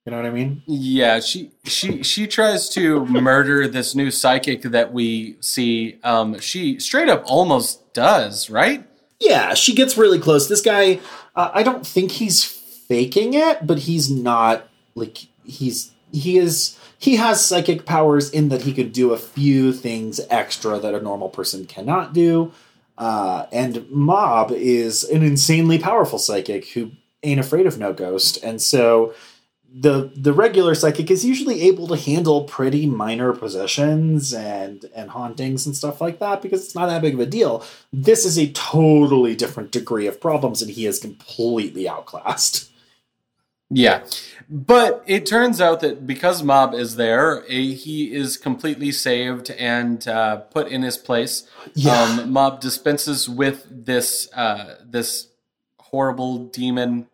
[0.09, 0.63] You know what I mean?
[0.67, 5.99] Yeah, she she she tries to murder this new psychic that we see.
[6.03, 8.87] Um, she straight up almost does, right?
[9.21, 10.49] Yeah, she gets really close.
[10.49, 11.01] This guy,
[11.39, 17.45] I don't think he's faking it, but he's not like he's he is he has
[17.45, 21.65] psychic powers in that he could do a few things extra that a normal person
[21.65, 22.53] cannot do.
[22.97, 26.91] Uh, and Mob is an insanely powerful psychic who
[27.23, 29.15] ain't afraid of no ghost, and so
[29.73, 35.67] the the regular psychic is usually able to handle pretty minor possessions and and hauntings
[35.67, 37.65] and stuff like that because it's not that big of a deal.
[37.93, 42.71] This is a totally different degree of problems, and he is completely outclassed.
[43.71, 44.07] Yeah,
[44.49, 50.09] but it turns out that because Mob is there, a, he is completely saved and
[50.09, 51.47] uh, put in his place.
[51.75, 51.93] Yeah.
[52.03, 55.29] Um, Mob dispenses with this uh, this
[55.79, 57.09] horrible demon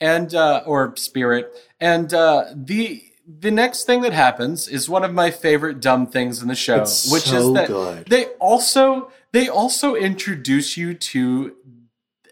[0.00, 1.52] and uh, or spirit.
[1.80, 6.42] And uh, the the next thing that happens is one of my favorite dumb things
[6.42, 8.06] in the show, it's which so is that good.
[8.06, 11.54] they also they also introduce you to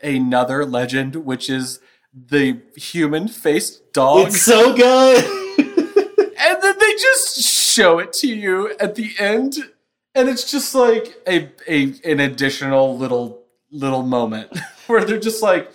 [0.02, 1.80] another legend, which is
[2.12, 4.28] the human faced dog.
[4.28, 5.24] It's so good.
[5.58, 9.56] and then they just show it to you at the end,
[10.14, 14.50] and it's just like a a an additional little little moment
[14.86, 15.70] where they're just like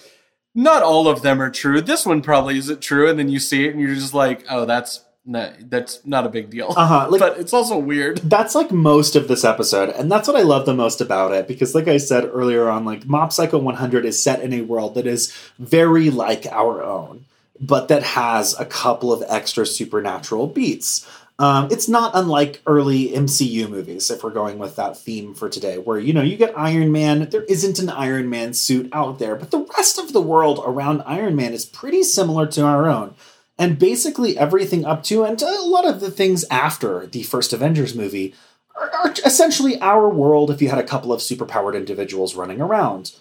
[0.56, 1.82] not all of them are true.
[1.82, 4.66] This one probably isn't true, and then you see it and you're just like, oh,
[4.66, 6.74] that's not, that's not a big deal.
[6.76, 7.08] Uh-huh.
[7.10, 8.18] Like, but it's also weird.
[8.18, 11.48] That's like most of this episode, and that's what I love the most about it.
[11.48, 14.96] Because, like I said earlier on, like Mob Psycho 100 is set in a world
[14.96, 17.26] that is very like our own,
[17.60, 21.08] but that has a couple of extra supernatural beats.
[21.40, 25.78] Um, it's not unlike early MCU movies, if we're going with that theme for today,
[25.78, 27.30] where you know you get Iron Man.
[27.30, 31.02] There isn't an Iron Man suit out there, but the rest of the world around
[31.06, 33.16] Iron Man is pretty similar to our own.
[33.58, 37.94] And basically everything up to and a lot of the things after the first Avengers
[37.94, 38.34] movie
[38.76, 43.12] are, are essentially our world if you had a couple of superpowered individuals running around.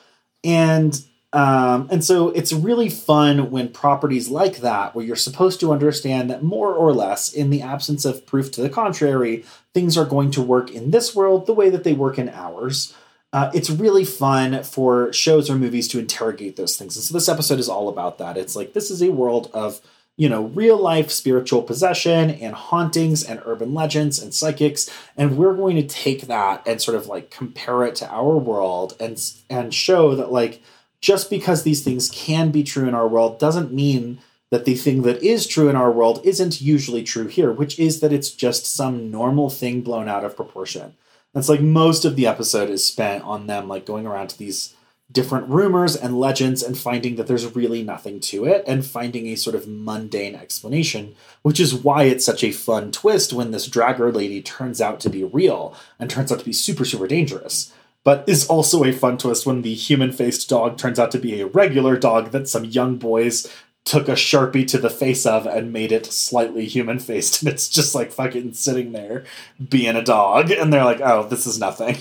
[0.42, 0.98] And
[1.32, 6.28] um, and so it's really fun when properties like that, where you're supposed to understand
[6.30, 10.30] that more or less, in the absence of proof to the contrary, things are going
[10.32, 12.94] to work in this world the way that they work in ours.
[13.32, 16.96] Uh, it's really fun for shows or movies to interrogate those things.
[16.96, 18.36] And so this episode is all about that.
[18.36, 19.80] It's like this is a world of
[20.18, 24.90] you know, real life spiritual possession and hauntings and urban legends and psychics.
[25.16, 28.94] And we're going to take that and sort of like compare it to our world
[29.00, 30.62] and and show that like
[31.02, 34.18] just because these things can be true in our world doesn't mean
[34.50, 38.00] that the thing that is true in our world isn't usually true here, which is
[38.00, 40.94] that it's just some normal thing blown out of proportion.
[41.34, 44.74] That's like most of the episode is spent on them like going around to these
[45.10, 49.36] different rumors and legends and finding that there's really nothing to it and finding a
[49.36, 54.14] sort of mundane explanation, which is why it's such a fun twist when this dragger
[54.14, 57.72] lady turns out to be real and turns out to be super, super dangerous.
[58.04, 61.40] But is also a fun twist when the human faced dog turns out to be
[61.40, 63.52] a regular dog that some young boys
[63.84, 67.42] took a sharpie to the face of and made it slightly human faced.
[67.42, 69.24] And it's just like fucking sitting there
[69.68, 70.50] being a dog.
[70.50, 71.98] And they're like, oh, this is nothing.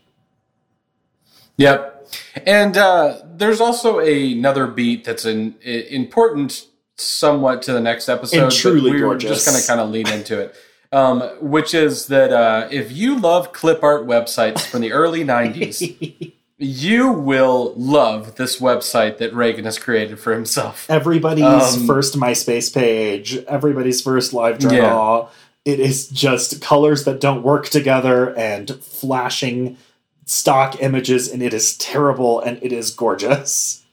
[1.57, 2.07] Yep.
[2.45, 8.43] And uh, there's also a, another beat that's an, important somewhat to the next episode.
[8.43, 9.29] And truly we're gorgeous.
[9.29, 10.55] just going to kind of lean into it.
[10.93, 16.33] Um, which is that uh, if you love clip art websites from the early 90s,
[16.59, 20.85] you will love this website that Reigen has created for himself.
[20.89, 21.43] Everybody's
[21.77, 25.29] Um, first MySpace page, everybody's first live draw.
[25.65, 29.77] It is just colors that don't work together and flashing
[30.25, 33.83] stock images, and it is terrible and it is gorgeous.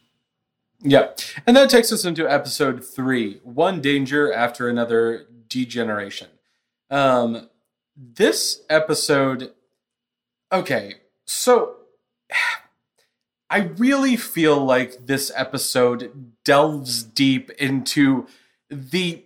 [0.83, 1.09] Yeah.
[1.47, 6.29] And that takes us into episode three one danger after another degeneration.
[6.91, 7.49] Um,
[7.97, 9.53] this episode,
[10.53, 10.95] okay,
[11.27, 11.77] so
[13.51, 18.27] I really feel like this episode delves deep into
[18.71, 19.25] the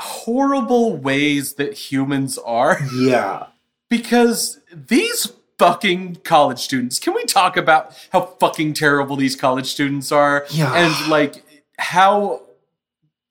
[0.00, 3.46] horrible ways that humans are Yeah.
[3.88, 10.10] because these fucking college students can we talk about how fucking terrible these college students
[10.10, 10.74] are Yeah.
[10.74, 11.44] and like
[11.78, 12.42] how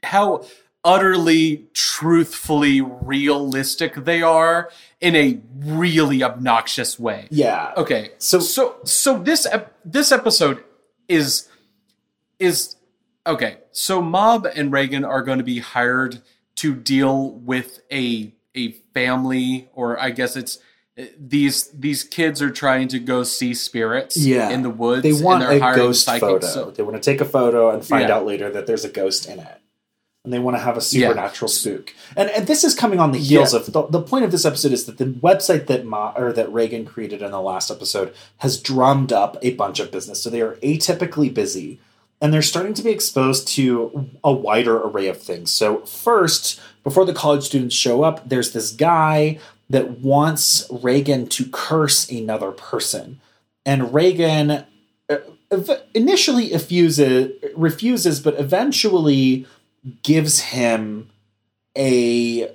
[0.03, 0.45] how
[0.85, 4.69] utterly truthfully realistic they are
[4.99, 7.73] in a really obnoxious way Yeah.
[7.77, 10.63] okay So- so so this ep- this episode
[11.07, 11.47] is
[12.39, 12.75] is
[13.25, 16.21] okay so mob and reigen are going to be hired
[16.55, 20.59] to deal with a a family or i guess it's
[21.17, 24.49] these these kids are trying to go see spirits Yeah.
[24.51, 26.47] in the woods They and want they're a hiring ghost psychics, photo.
[26.47, 28.15] so- they want to take a photo and find Yeah.
[28.17, 29.59] out later that there's a ghost in it.
[30.23, 31.09] And they want to have a Yeah.
[31.09, 31.93] supernatural spook.
[32.15, 33.59] And, and this is coming on the heels Yeah.
[33.59, 36.47] of the, the point of this episode is that the website that Ma, or that
[36.47, 40.21] Reigen created in the last episode has drummed up a bunch of business.
[40.23, 41.79] So they are atypically busy
[42.21, 45.51] and they're starting to be exposed to a wider array of things.
[45.51, 51.45] So first, before the college students show up, there's this guy that wants Reigen to
[51.51, 53.19] curse another person.
[53.65, 54.65] And Reigen
[55.09, 55.17] uh,
[55.93, 56.53] initially
[57.57, 59.45] refuses, but eventually
[60.01, 61.09] gives him
[61.77, 62.49] a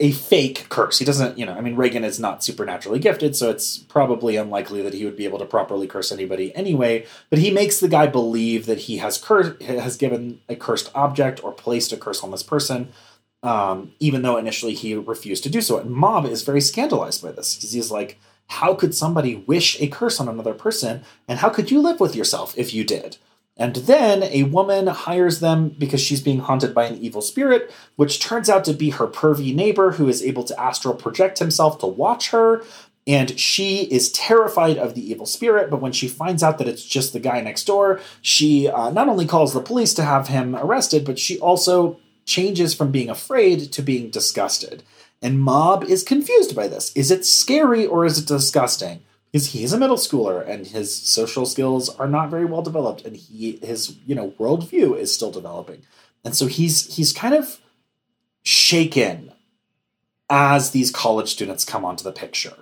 [0.00, 0.98] a fake curse.
[0.98, 4.82] He doesn't, you know, I mean, Reigen is not supernaturally gifted, so it's probably unlikely
[4.82, 7.06] that he would be able to properly curse anybody anyway.
[7.30, 11.44] But he makes the guy believe that he has cursed, has given a cursed object
[11.44, 12.88] or placed a curse on this person,
[13.44, 15.78] um, even though initially he refused to do so.
[15.78, 18.18] And Mob is very scandalized by this because he's like,
[18.48, 21.04] "How could somebody wish a curse on another person?
[21.28, 23.18] And how could you live with yourself if you did?"
[23.56, 28.18] And then a woman hires them because she's being haunted by an evil spirit, which
[28.18, 31.86] turns out to be her pervy neighbor who is able to astral project himself to
[31.86, 32.64] watch her.
[33.06, 36.84] And she is terrified of the evil spirit, but when she finds out that it's
[36.84, 40.56] just the guy next door, she uh, not only calls the police to have him
[40.56, 44.82] arrested, but she also changes from being afraid to being disgusted.
[45.20, 46.92] And Mob is confused by this.
[46.96, 49.02] Is it scary or is it disgusting?
[49.34, 53.16] Because he's a middle schooler and his social skills are not very well developed and
[53.16, 55.82] he his you know worldview is still developing.
[56.24, 57.58] And so he's he's kind of
[58.44, 59.32] shaken
[60.30, 62.54] as these college students come onto the picture.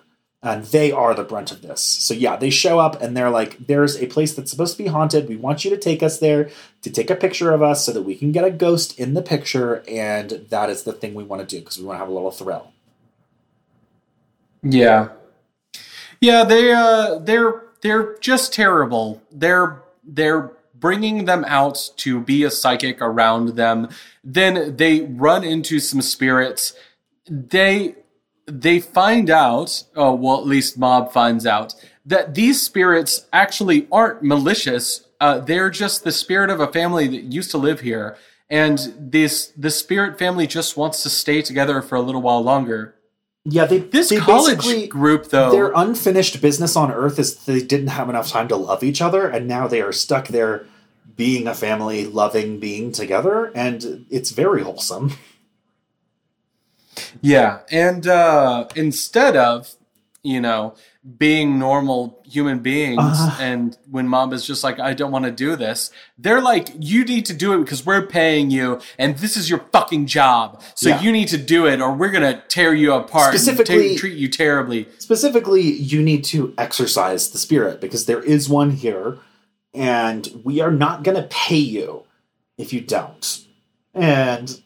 [0.43, 1.83] And they are the brunt of this.
[1.83, 4.89] So yeah they show up and they're like there's a place that's supposed to be
[4.89, 5.29] haunted.
[5.29, 6.49] We want you to take us there
[6.81, 9.21] to take a picture of us so that we can get a ghost in the
[9.21, 9.85] picture.
[9.87, 12.15] And that is the thing we want to do because we want to have a
[12.15, 12.73] little thrill.
[14.63, 15.11] Yeah.
[16.23, 19.21] Yeah, they uh they're they're just terrible.
[19.33, 23.89] They're they're bringing them out to be a psychic around them.
[24.23, 26.75] Then they run into some spirits.
[27.29, 27.97] They
[28.47, 31.75] they find out, oh well at least Mob finds out
[32.07, 35.09] that these spirits actually aren't malicious.
[35.21, 38.17] Uh, they're just the spirit of a family that used to live here.
[38.49, 42.95] And this the spirit family just wants to stay together for a little while longer.
[43.45, 47.89] Yeah they This they college group though Their unfinished business on Earth is they didn't
[47.89, 50.67] have enough time to love each other, and now they are stuck there
[51.17, 55.13] being a family, loving being together, and it's very wholesome.
[57.21, 59.75] Yeah, and uh, instead of
[60.23, 60.75] you know
[61.19, 63.01] being normal human beings.
[63.03, 63.37] Uh.
[63.41, 67.05] and when mom is just like, I don't want to do this, they're like, you
[67.05, 70.63] need to do it because we're paying you, and this is your fucking job.
[70.77, 71.01] So Yeah.
[71.03, 74.29] you need to do it, or we're gonna tear you apart, Specifically- ta- treat you
[74.29, 74.89] terribly.
[74.99, 79.19] Specifically, you need to exercise the spirit because there is one here,
[79.75, 82.03] and we are not going to pay you
[82.59, 83.41] if you don't.
[83.95, 84.61] And,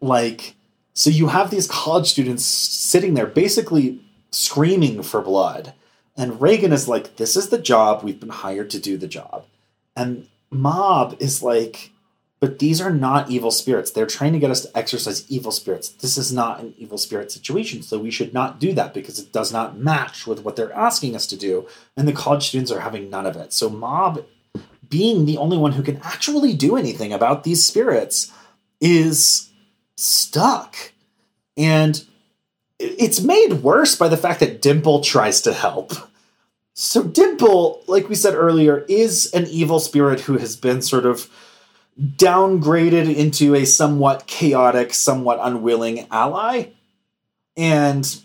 [0.00, 0.56] like,
[0.92, 4.00] so you have these college students sitting there basically
[4.30, 5.74] screaming for blood.
[6.16, 8.02] And Reigen is like, This is the job.
[8.02, 9.44] We've been hired to do the job.
[9.96, 11.92] And Mob is like,
[12.40, 13.90] But these are not evil spirits.
[13.90, 15.90] They're trying to get us to exercise evil spirits.
[15.90, 17.82] This is not an evil spirit situation.
[17.82, 21.14] So we should not do that because it does not match with what they're asking
[21.14, 21.68] us to do.
[21.96, 23.52] And the college students are having none of it.
[23.52, 24.24] So Mob,
[24.88, 28.32] being the only one who can actually do anything about these spirits,
[28.80, 29.50] is
[29.96, 30.92] stuck.
[31.56, 32.04] And
[32.78, 35.92] it's made worse by the fact that Dimple tries to help.
[36.74, 41.28] So Dimple, like we said earlier, is an evil spirit who has been sort of
[42.00, 46.68] downgraded into a somewhat chaotic, somewhat unwilling ally.
[47.56, 48.22] And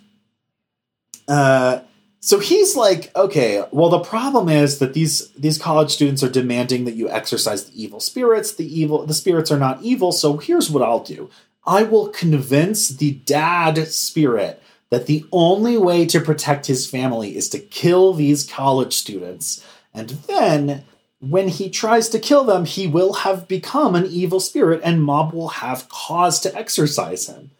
[1.27, 1.79] uh
[2.19, 6.85] so he's like, okay, well the problem is that these these college students are demanding
[6.85, 8.53] that you exercise the evil spirits.
[8.53, 11.31] The evil the spirits are not evil, so here's what I'll do.
[11.65, 17.49] I will convince the dad spirit that the only way to protect his family is
[17.49, 19.65] to kill these college students.
[19.93, 20.83] And then,
[21.19, 25.33] when he tries to kill them, he will have become an evil spirit, and Mob
[25.33, 27.51] will have cause to exorcise him.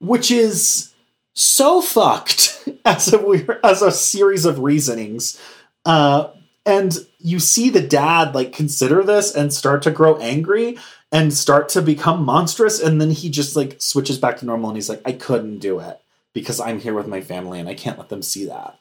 [0.00, 0.94] Which is
[1.34, 5.40] so fucked as a as a series of reasonings.
[5.84, 6.30] Uh,
[6.64, 10.76] and you see the dad like consider this and start to grow angry
[11.10, 14.76] and start to become monstrous and then he just like switches back to normal and
[14.76, 16.00] he's like i couldn't do it
[16.34, 18.78] because i'm here with my family and i can't let them see that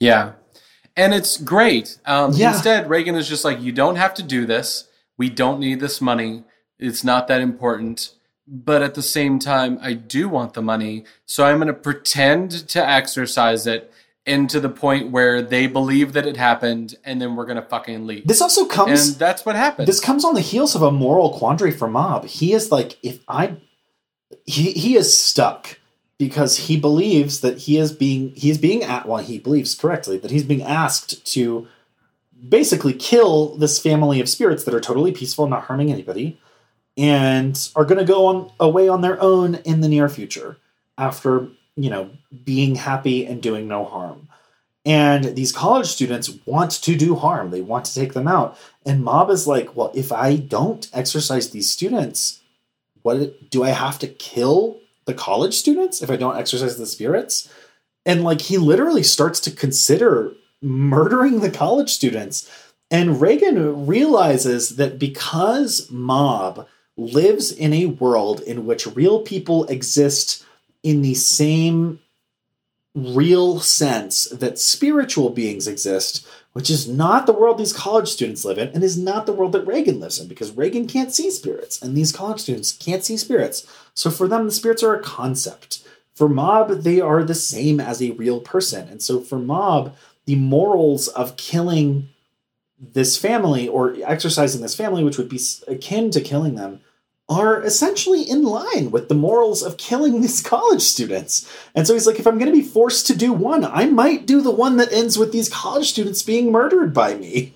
[0.00, 0.32] Yeah.
[0.96, 1.98] And it's great.
[2.06, 2.52] Um, Yeah.
[2.52, 4.88] Instead, Reigen is just like, you don't have to do this.
[5.16, 6.44] We don't need this money.
[6.78, 8.10] It's not that important.
[8.46, 11.04] But at the same time, I do want the money.
[11.26, 13.90] So I'm going to pretend to exercise it
[14.26, 17.68] and to the point where they believe that it happened and then we're going to
[17.68, 18.26] fucking leave.
[18.26, 19.86] this also comes and that's what happened.
[19.88, 23.20] this comes on the heels of a moral quandary for mob he is like if
[23.28, 23.56] i
[24.46, 25.78] he, he is stuck
[26.18, 30.18] because he believes that he is being he is being at well he believes correctly
[30.18, 31.66] that he's being asked to
[32.48, 36.38] basically kill this family of spirits that are totally peaceful not harming anybody
[36.96, 40.56] and are going to go on away on their own in the near future
[40.96, 42.10] after you know
[42.44, 44.28] being happy and doing no harm.
[44.86, 47.50] And these college students want to do harm.
[47.50, 48.58] They want to take them out.
[48.84, 52.40] And mob is like well if i don't exercise these students
[53.02, 57.48] what do i have to kill the college students if i don't exercise the spirits?
[58.06, 62.50] And like he literally starts to consider murdering the college students.
[62.90, 70.43] And reigen realizes that because mob lives in a world in which real people exist
[70.84, 71.98] in the same
[72.94, 78.58] real sense that spiritual beings exist, which is not the world these college students live
[78.58, 81.82] in and is not the world that Reigen lives in because Reigen can't see spirits
[81.82, 83.66] and these college students can't see spirits.
[83.94, 85.82] So for them, the spirits are a concept.
[86.14, 88.86] For Mob, they are the same as a real person.
[88.88, 92.08] And so for Mob, the morals of killing
[92.78, 96.80] this family or exercising this family, which would be akin to killing them,
[97.28, 101.50] are essentially in line with the morals of killing these college students.
[101.74, 104.26] And so he's like, if I'm going to be forced to do one, I might
[104.26, 107.54] do the one that ends with these college students being murdered by me.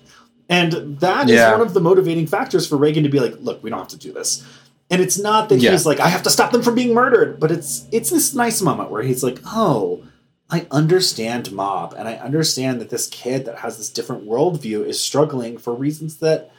[0.49, 1.51] And that is Yeah.
[1.51, 3.97] one of the motivating factors for Reigen to be like, look, we don't have to
[3.97, 4.43] do this.
[4.89, 5.71] And it's not that Yeah.
[5.71, 8.59] he's like, I have to stop them from being murdered, but it's it's this nice
[8.59, 10.01] moment where he's like, oh,
[10.49, 14.99] I understand mob, and I understand that this kid that has this different worldview is
[14.99, 16.49] struggling for reasons that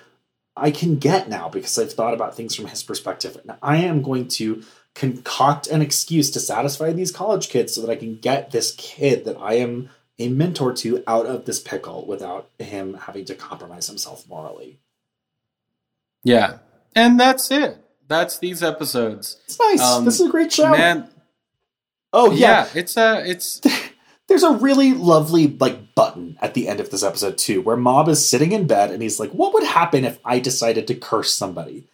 [0.57, 3.37] I can get now because I've thought about things from his perspective.
[3.37, 4.63] And I am going to
[4.95, 9.25] concoct an excuse to satisfy these college kids so that I can get this kid
[9.25, 13.87] that I am a mentor to out of this pickle without him having to compromise
[13.87, 14.79] himself morally.
[16.23, 16.59] yeah.
[16.95, 17.79] And that's it.
[18.09, 19.41] That's these episodes.
[19.45, 19.81] It's nice.
[19.81, 20.71] Um, this is a great show.
[20.71, 21.09] Man,
[22.13, 22.65] oh yeah.
[22.65, 23.61] yeah, it's uh it's
[24.31, 28.09] There's a really lovely like button at the end of this episode too, where Mob
[28.09, 31.35] is sitting in bed and he's like, "What would happen if I decided to curse
[31.35, 31.89] somebody?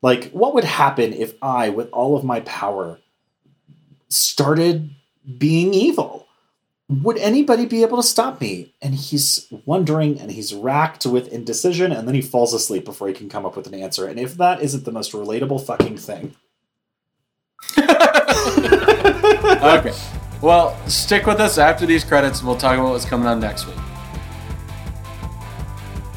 [0.00, 3.00] Like, what would happen if I, with all of my power,
[4.08, 4.94] started
[5.36, 6.26] being evil?
[6.88, 11.92] Would anybody be able to stop me?" And he's wondering and he's racked with indecision,
[11.92, 14.06] and then he falls asleep before he can come up with an answer.
[14.06, 16.34] And if that isn't the most relatable fucking thing,
[17.78, 19.92] okay.
[20.44, 23.66] Well, stick with us after these credits, and we'll talk about what's coming on next
[23.66, 23.78] week.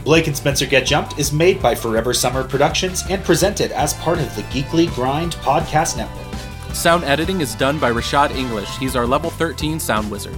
[0.03, 4.19] Blake and Spencer Get Jumped is made by Forever Summer Productions and presented as part
[4.19, 6.75] of the Geekly Grind Podcast Network.
[6.75, 8.67] Sound editing is done by Rashad English.
[8.77, 10.35] He's our level 13 sound wizard.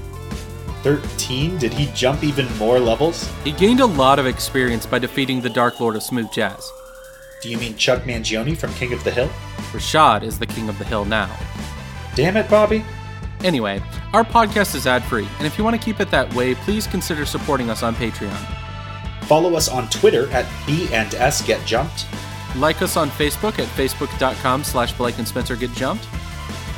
[0.84, 1.58] 13?
[1.58, 3.28] Did he jump even more levels?
[3.44, 6.72] He gained a lot of experience by defeating the Dark Lord of Smooth Jazz.
[7.42, 9.30] Do you mean Chuck Mangione from King of the Hill?
[9.72, 11.36] Rashad is the king of the hill now.
[12.14, 12.86] Damn it, Bobby.
[13.44, 13.82] Anyway,
[14.14, 16.88] our podcast is ad free, and if you want to keep it that way, please
[16.88, 18.38] consider supporting us on Patreon.
[19.26, 22.06] Follow us on Twitter at B and S Get Jumped,
[22.58, 26.08] Like us on Facebook at facebook.com slash Blake and Spencer Get Jumped.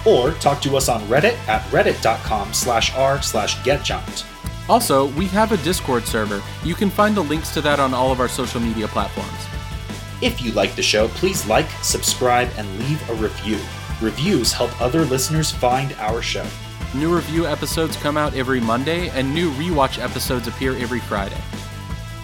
[0.06, 4.26] or talk to us on Reddit at reddit.com slash r slash get jumped.
[4.68, 6.42] Also, we have a Discord server.
[6.64, 9.48] You can find the links to that on all of our social media platforms.
[10.22, 13.58] If you like the show, please like, subscribe, and leave a review.
[14.02, 16.46] Reviews help other listeners find our show.
[16.96, 21.38] New review episodes come out every Monday, and new rewatch episodes appear every Friday.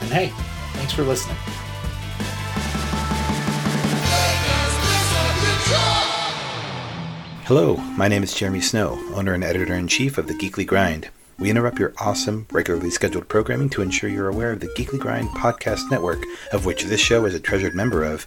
[0.01, 0.33] And hey,
[0.73, 1.37] thanks for listening.
[7.45, 11.09] Hello, my name is Jeremy Snow, owner and editor in chief of the Geekly Grind.
[11.37, 15.29] We interrupt your awesome, regularly scheduled programming to ensure you're aware of the Geekly Grind
[15.29, 18.25] podcast network, of which this show is a treasured member of.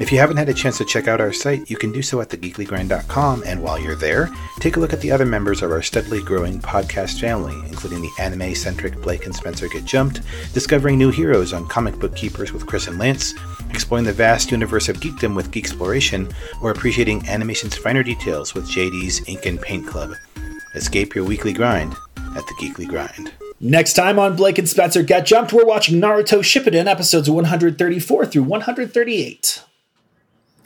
[0.00, 2.22] If you haven't had a chance to check out our site, you can do so
[2.22, 5.82] at thegeeklygrind.com, and while you're there, take a look at the other members of our
[5.82, 10.22] steadily growing podcast family, including the anime centric Blake and Spencer Get Jumped,
[10.54, 13.34] discovering new heroes on Comic Book Keepers with Chris and Lance,
[13.68, 16.32] exploring the vast universe of geekdom with Geek Exploration,
[16.62, 20.14] or appreciating animation's finer details with JD's Ink and Paint Club.
[20.74, 21.92] Escape your weekly grind
[22.36, 23.32] at the Geekly Grind.
[23.60, 28.44] Next time on Blake and Spencer Get Jumped, we're watching Naruto Shippuden episodes 134 through
[28.44, 29.64] 138.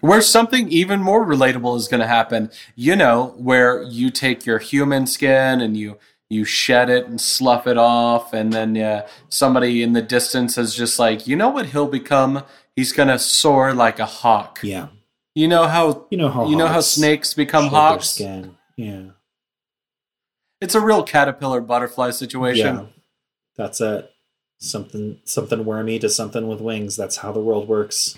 [0.05, 4.59] Where something even more relatable is going to happen, you know, where you take your
[4.59, 5.97] human skin and you
[6.29, 10.75] you shed it and slough it off, and then uh, somebody in the distance is
[10.75, 12.45] just like, you know what he'll become?
[12.77, 14.59] He's going to soar like a hawk.
[14.63, 14.89] Yeah.
[15.35, 18.11] You know how You know how you know how snakes become hawks.
[18.11, 18.59] Skin.
[18.77, 19.05] Yeah.
[20.61, 22.77] It's a real caterpillar butterfly situation.
[22.77, 22.87] Yeah.
[23.57, 24.11] That's it.
[24.59, 26.95] Something something wormy to something with wings.
[26.95, 28.15] That's how the world works.